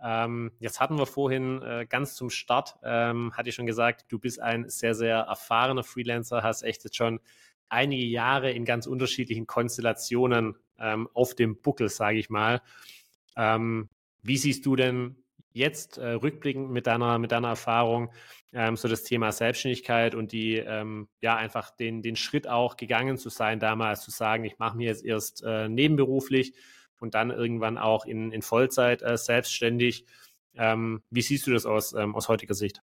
[0.00, 4.18] Ähm, jetzt hatten wir vorhin äh, ganz zum Start, ähm, hatte ich schon gesagt, du
[4.18, 7.20] bist ein sehr, sehr erfahrener Freelancer, hast echt jetzt schon
[7.68, 12.62] einige Jahre in ganz unterschiedlichen Konstellationen ähm, auf dem Buckel, sage ich mal.
[13.36, 13.88] Ähm,
[14.22, 15.16] wie siehst du denn
[15.58, 18.10] jetzt äh, rückblickend mit deiner, mit deiner Erfahrung
[18.52, 23.18] ähm, so das Thema Selbstständigkeit und die, ähm, ja, einfach den, den Schritt auch gegangen
[23.18, 26.54] zu sein, damals zu sagen, ich mache mir jetzt erst äh, nebenberuflich
[26.98, 30.06] und dann irgendwann auch in, in Vollzeit äh, selbstständig.
[30.56, 32.80] Ähm, wie siehst du das aus, ähm, aus heutiger Sicht?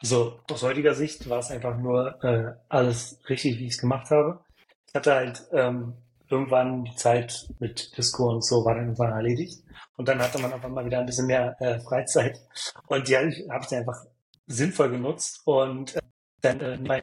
[0.00, 4.10] Also aus heutiger Sicht war es einfach nur äh, alles richtig, wie ich es gemacht
[4.10, 4.40] habe.
[4.86, 5.94] Ich hatte halt ähm,
[6.30, 9.62] irgendwann die Zeit mit Disco und so war dann irgendwann erledigt.
[9.96, 12.40] Und dann hatte man einfach mal wieder ein bisschen mehr äh, Freizeit.
[12.86, 14.04] Und die habe ich, hab ich dann einfach
[14.46, 16.00] sinnvoll genutzt und äh,
[16.40, 17.02] dann äh, meine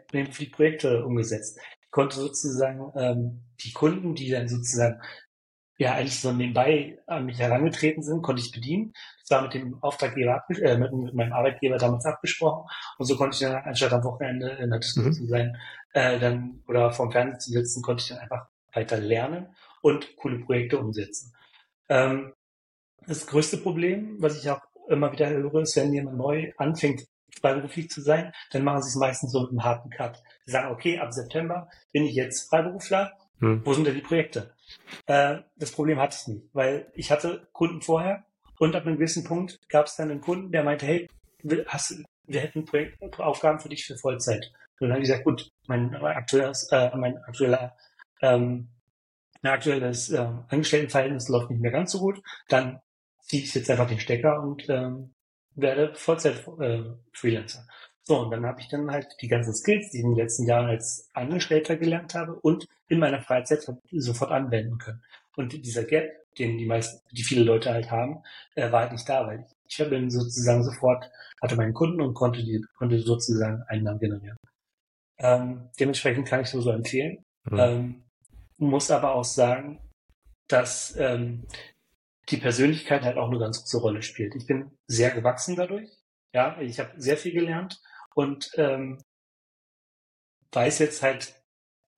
[0.52, 1.60] Projekte umgesetzt.
[1.82, 5.02] Ich konnte sozusagen ähm, die Kunden, die dann sozusagen
[5.78, 8.94] ja eigentlich so nebenbei an mich herangetreten sind, konnte ich bedienen.
[9.22, 12.66] Das war mit dem Auftraggeber, äh, mit, mit, meinem Arbeitgeber damals abgesprochen.
[12.98, 15.14] Und so konnte ich dann, anstatt am Wochenende in der Diskussion mhm.
[15.14, 15.58] zu sein,
[15.94, 20.40] äh, dann oder vorm Fernsehen zu sitzen, konnte ich dann einfach weiter lernen und coole
[20.40, 21.34] Projekte umsetzen.
[21.90, 22.34] Ähm,
[23.08, 27.06] das größte Problem, was ich auch immer wieder höre, ist, wenn jemand neu anfängt,
[27.40, 30.22] freiberuflich zu sein, dann machen sie es meistens so mit einem harten Cut.
[30.46, 33.12] Sie sagen, okay, ab September bin ich jetzt Freiberufler.
[33.40, 33.62] Hm.
[33.66, 34.54] Wo sind denn die Projekte?
[35.06, 38.26] Äh, das Problem hatte ich nicht, weil ich hatte Kunden vorher
[38.60, 41.10] und ab einem gewissen Punkt gab es dann einen Kunden, der meinte, hey,
[41.68, 44.52] hast, wir hätten Projekt, Aufgaben für dich für Vollzeit.
[44.80, 47.76] Und dann habe ich gesagt, gut, mein aktuelles, äh, mein aktueller
[48.22, 48.70] ähm,
[49.42, 52.82] mein aktuelles äh, Angestelltenverhältnis läuft nicht mehr ganz so gut, dann
[53.22, 55.14] ziehe ich jetzt einfach den Stecker und ähm,
[55.56, 57.60] werde Vollzeit-Freelancer.
[57.60, 57.74] Äh,
[58.08, 60.46] so, und dann habe ich dann halt die ganzen Skills, die ich in den letzten
[60.46, 65.04] Jahren als Angestellter gelernt habe und in meiner Freizeit sofort anwenden können.
[65.36, 68.22] Und dieser Gap, den die meisten, die viele Leute halt haben,
[68.54, 71.10] äh, war halt nicht da, weil ich, ich habe sozusagen sofort,
[71.42, 74.38] hatte meinen Kunden und konnte die, konnte sozusagen Einnahmen generieren.
[75.18, 77.26] Ähm, dementsprechend kann ich so empfehlen.
[77.46, 77.60] Mhm.
[77.60, 78.05] Ähm,
[78.58, 79.80] muss aber auch sagen,
[80.48, 81.48] dass ähm,
[82.30, 84.36] die Persönlichkeit halt auch eine ganz große Rolle spielt.
[84.36, 85.90] Ich bin sehr gewachsen dadurch.
[86.34, 87.82] Ja, ich habe sehr viel gelernt
[88.14, 89.02] und ähm,
[90.52, 91.42] weiß jetzt halt,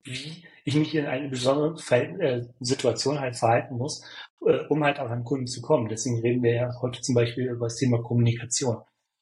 [0.03, 4.03] wie ich mich in einer besonderen Verhalt äh, Situation halt verhalten muss,
[4.45, 5.88] äh, um halt auch an Kunden zu kommen.
[5.88, 8.82] Deswegen reden wir ja heute zum Beispiel über das Thema Kommunikation.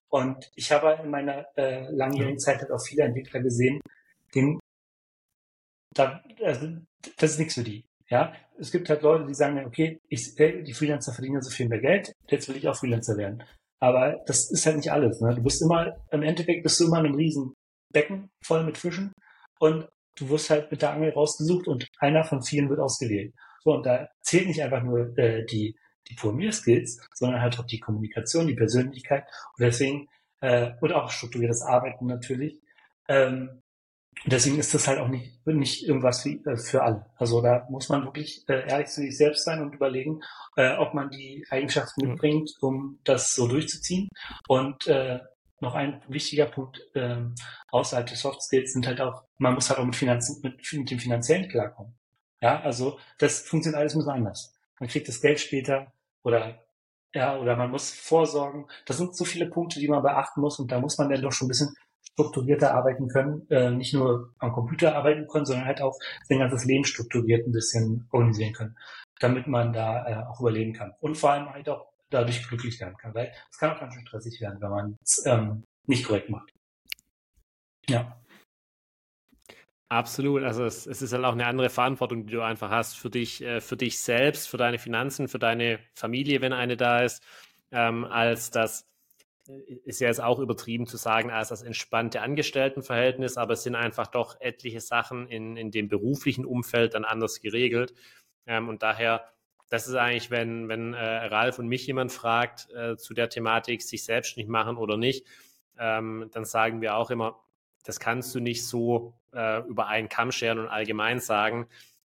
[0.10, 3.80] Und ich habe in meiner äh, langjährigen Zeit halt auch viele Entwickler gesehen,
[4.34, 4.60] denen
[5.96, 6.68] da, also,
[7.18, 7.86] das ist nichts für die.
[8.08, 11.80] Ja, es gibt halt Leute, die sagen, okay, ich, die Freelancer verdienen so viel mehr
[11.80, 13.44] Geld, jetzt will ich auch Freelancer werden.
[13.80, 15.20] Aber das ist halt nicht alles.
[15.22, 15.34] Ne?
[15.36, 17.54] Du bist immer, im Endeffekt bist du immer in einem riesen
[17.92, 19.12] Becken voll mit Fischen
[19.60, 23.34] und du wirst halt mit der Angel rausgesucht und einer von vielen wird ausgewählt.
[23.64, 25.76] So, und da zählt nicht einfach nur äh, die,
[26.08, 29.24] die Programmierskills, sondern halt auch die Kommunikation, die Persönlichkeit
[29.58, 30.08] und deswegen,
[30.42, 32.62] äh, und auch strukturiertes Arbeiten natürlich.
[33.08, 33.62] Ähm,
[34.26, 37.06] deswegen ist das halt auch nicht, nicht irgendwas für, äh, für alle.
[37.18, 40.22] Also da muss man wirklich äh, ehrlich zu sich selbst sein und überlegen,
[40.56, 44.10] äh, ob man die Eigenschaften mitbringt, um das so durchzuziehen.
[44.48, 45.20] Und äh,
[45.60, 47.18] noch ein wichtiger Punkt äh,
[47.72, 50.92] außerhalb der Soft Skills sind halt auch, man muss halt auch mit, Finanzen, mit, mit
[50.92, 51.96] dem Finanziellen klarkommen.
[52.42, 54.54] Ja, also das funktioniert alles ein bisschen anders.
[54.80, 55.92] Man kriegt das Geld später
[56.24, 56.60] oder
[57.14, 58.68] ja, oder man muss vorsorgen.
[58.86, 61.32] Das sind so viele Punkte, die man beachten muss und da muss man dann doch
[61.32, 61.74] schon ein bisschen
[62.16, 66.66] strukturierter arbeiten können, äh, nicht nur am Computer arbeiten können, sondern halt auch sein ganzes
[66.66, 68.78] Leben strukturiert ein bisschen organisieren können,
[69.20, 70.94] damit man da äh, auch überleben kann.
[71.02, 74.08] Und vor allem halt auch dadurch glücklich werden kann, weil es kann auch ganz schön
[74.08, 76.50] stressig werden, wenn man es ähm, nicht korrekt macht.
[77.90, 78.18] Ja.
[79.90, 80.44] Absolut.
[80.44, 83.44] Also es, es, ist halt auch eine andere Verantwortung, die du einfach hast für dich,
[83.44, 87.22] äh, für dich selbst, für deine Finanzen, für deine Familie, wenn eine da ist,
[87.72, 88.88] ähm, als das
[89.48, 94.08] ist ja jetzt auch übertrieben zu sagen, als das entspannte Angestelltenverhältnis, aber es sind einfach
[94.08, 97.94] doch etliche Sachen in, in dem beruflichen Umfeld dann anders geregelt.
[98.48, 99.26] Ähm, und daher,
[99.70, 103.82] das ist eigentlich, wenn, wenn äh, Ralf und mich jemand fragt äh, zu der Thematik,
[103.82, 105.26] sich selbstständig machen oder nicht,
[105.78, 107.40] ähm, dann sagen wir auch immer,
[107.84, 111.68] das kannst du nicht so äh, über einen Kamm scheren und allgemein sagen.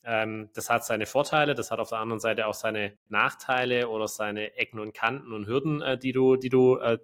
[0.08, 4.06] Ähm, das hat seine Vorteile, das hat auf der anderen Seite auch seine Nachteile oder
[4.06, 6.98] seine Ecken und Kanten und Hürden, äh, die du, die du, äh,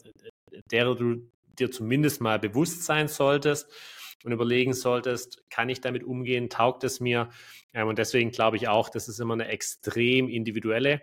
[0.70, 1.28] derer du
[1.59, 3.68] dir zumindest mal bewusst sein solltest
[4.24, 7.30] und überlegen solltest, kann ich damit umgehen, taugt es mir?
[7.74, 11.03] Ähm, und deswegen glaube ich auch, das ist immer eine extrem individuelle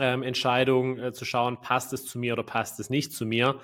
[0.00, 3.60] ähm, Entscheidung, äh, zu schauen, passt es zu mir oder passt es nicht zu mir.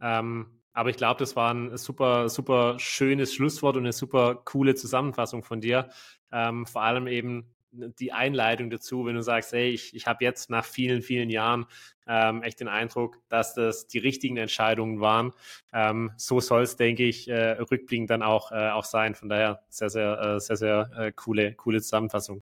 [0.00, 4.74] Ähm, aber ich glaube, das war ein super, super schönes Schlusswort und eine super coole
[4.74, 5.88] Zusammenfassung von dir.
[6.34, 10.50] Ähm, vor allem eben die Einleitung dazu, wenn du sagst, hey, ich, ich habe jetzt
[10.50, 11.66] nach vielen, vielen Jahren
[12.06, 15.32] ähm, echt den Eindruck, dass das die richtigen Entscheidungen waren.
[15.72, 19.14] Ähm, so soll es, denke ich, äh, rückblickend dann auch, äh, auch sein.
[19.14, 22.42] Von daher sehr, sehr, äh, sehr, sehr äh, coole, coole Zusammenfassung.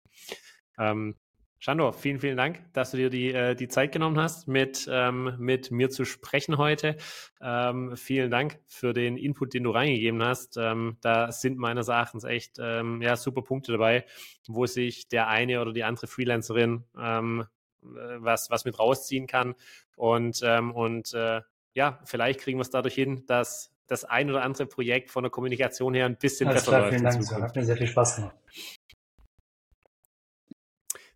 [0.77, 1.15] Ähm,
[1.63, 5.35] Shandor, vielen, vielen Dank, dass du dir die, äh, die Zeit genommen hast, mit, ähm,
[5.37, 6.97] mit mir zu sprechen heute.
[7.39, 10.57] Ähm, vielen Dank für den Input, den du reingegeben hast.
[10.57, 14.05] Ähm, da sind meines Erachtens echt ähm, ja, super Punkte dabei,
[14.47, 17.45] wo sich der eine oder die andere Freelancerin ähm,
[17.83, 17.85] äh,
[18.17, 19.53] was, was mit rausziehen kann.
[19.95, 21.41] Und, ähm, und äh,
[21.75, 25.29] ja, vielleicht kriegen wir es dadurch hin, dass das ein oder andere Projekt von der
[25.29, 26.93] Kommunikation her ein bisschen Alles besser klar, läuft.
[26.95, 28.35] Vielen Dank, hat mir sehr viel Spaß gemacht.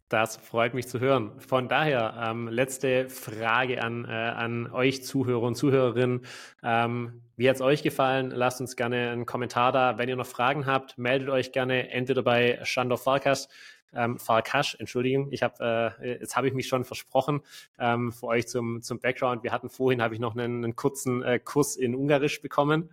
[0.10, 1.32] Das freut mich zu hören.
[1.40, 6.22] Von daher, ähm, letzte Frage an, äh, an euch Zuhörer und Zuhörerinnen.
[6.62, 8.30] Ähm, wie hat es euch gefallen?
[8.30, 9.98] Lasst uns gerne einen Kommentar da.
[9.98, 13.50] Wenn ihr noch Fragen habt, meldet euch gerne entweder bei Shandor Farkas,
[13.96, 17.42] ähm, Farkash, Entschuldigung, ich habe, äh, jetzt habe ich mich schon versprochen
[17.80, 19.44] ähm, für euch zum, zum Background.
[19.44, 22.92] Wir hatten vorhin, habe ich noch einen, einen kurzen äh, Kurs in Ungarisch bekommen.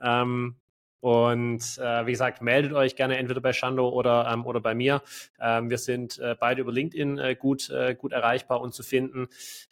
[0.00, 0.56] Ähm,
[1.04, 5.02] und äh, wie gesagt, meldet euch gerne entweder bei Shando oder, ähm, oder bei mir.
[5.38, 9.26] Ähm, wir sind äh, beide über LinkedIn äh, gut, äh, gut erreichbar und zu finden.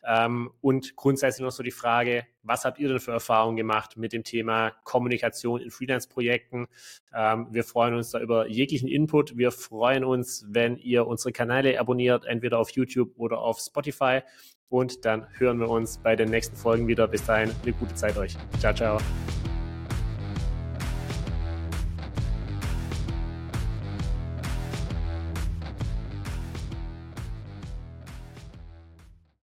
[0.05, 4.13] Ähm, und grundsätzlich noch so die Frage, was habt ihr denn für Erfahrungen gemacht mit
[4.13, 6.67] dem Thema Kommunikation in Freelance-Projekten?
[7.15, 9.35] Ähm, wir freuen uns da über jeglichen Input.
[9.35, 14.21] Wir freuen uns, wenn ihr unsere Kanäle abonniert, entweder auf YouTube oder auf Spotify.
[14.69, 17.09] Und dann hören wir uns bei den nächsten Folgen wieder.
[17.09, 18.37] Bis dahin, eine gute Zeit euch.
[18.61, 18.99] Ciao, ciao.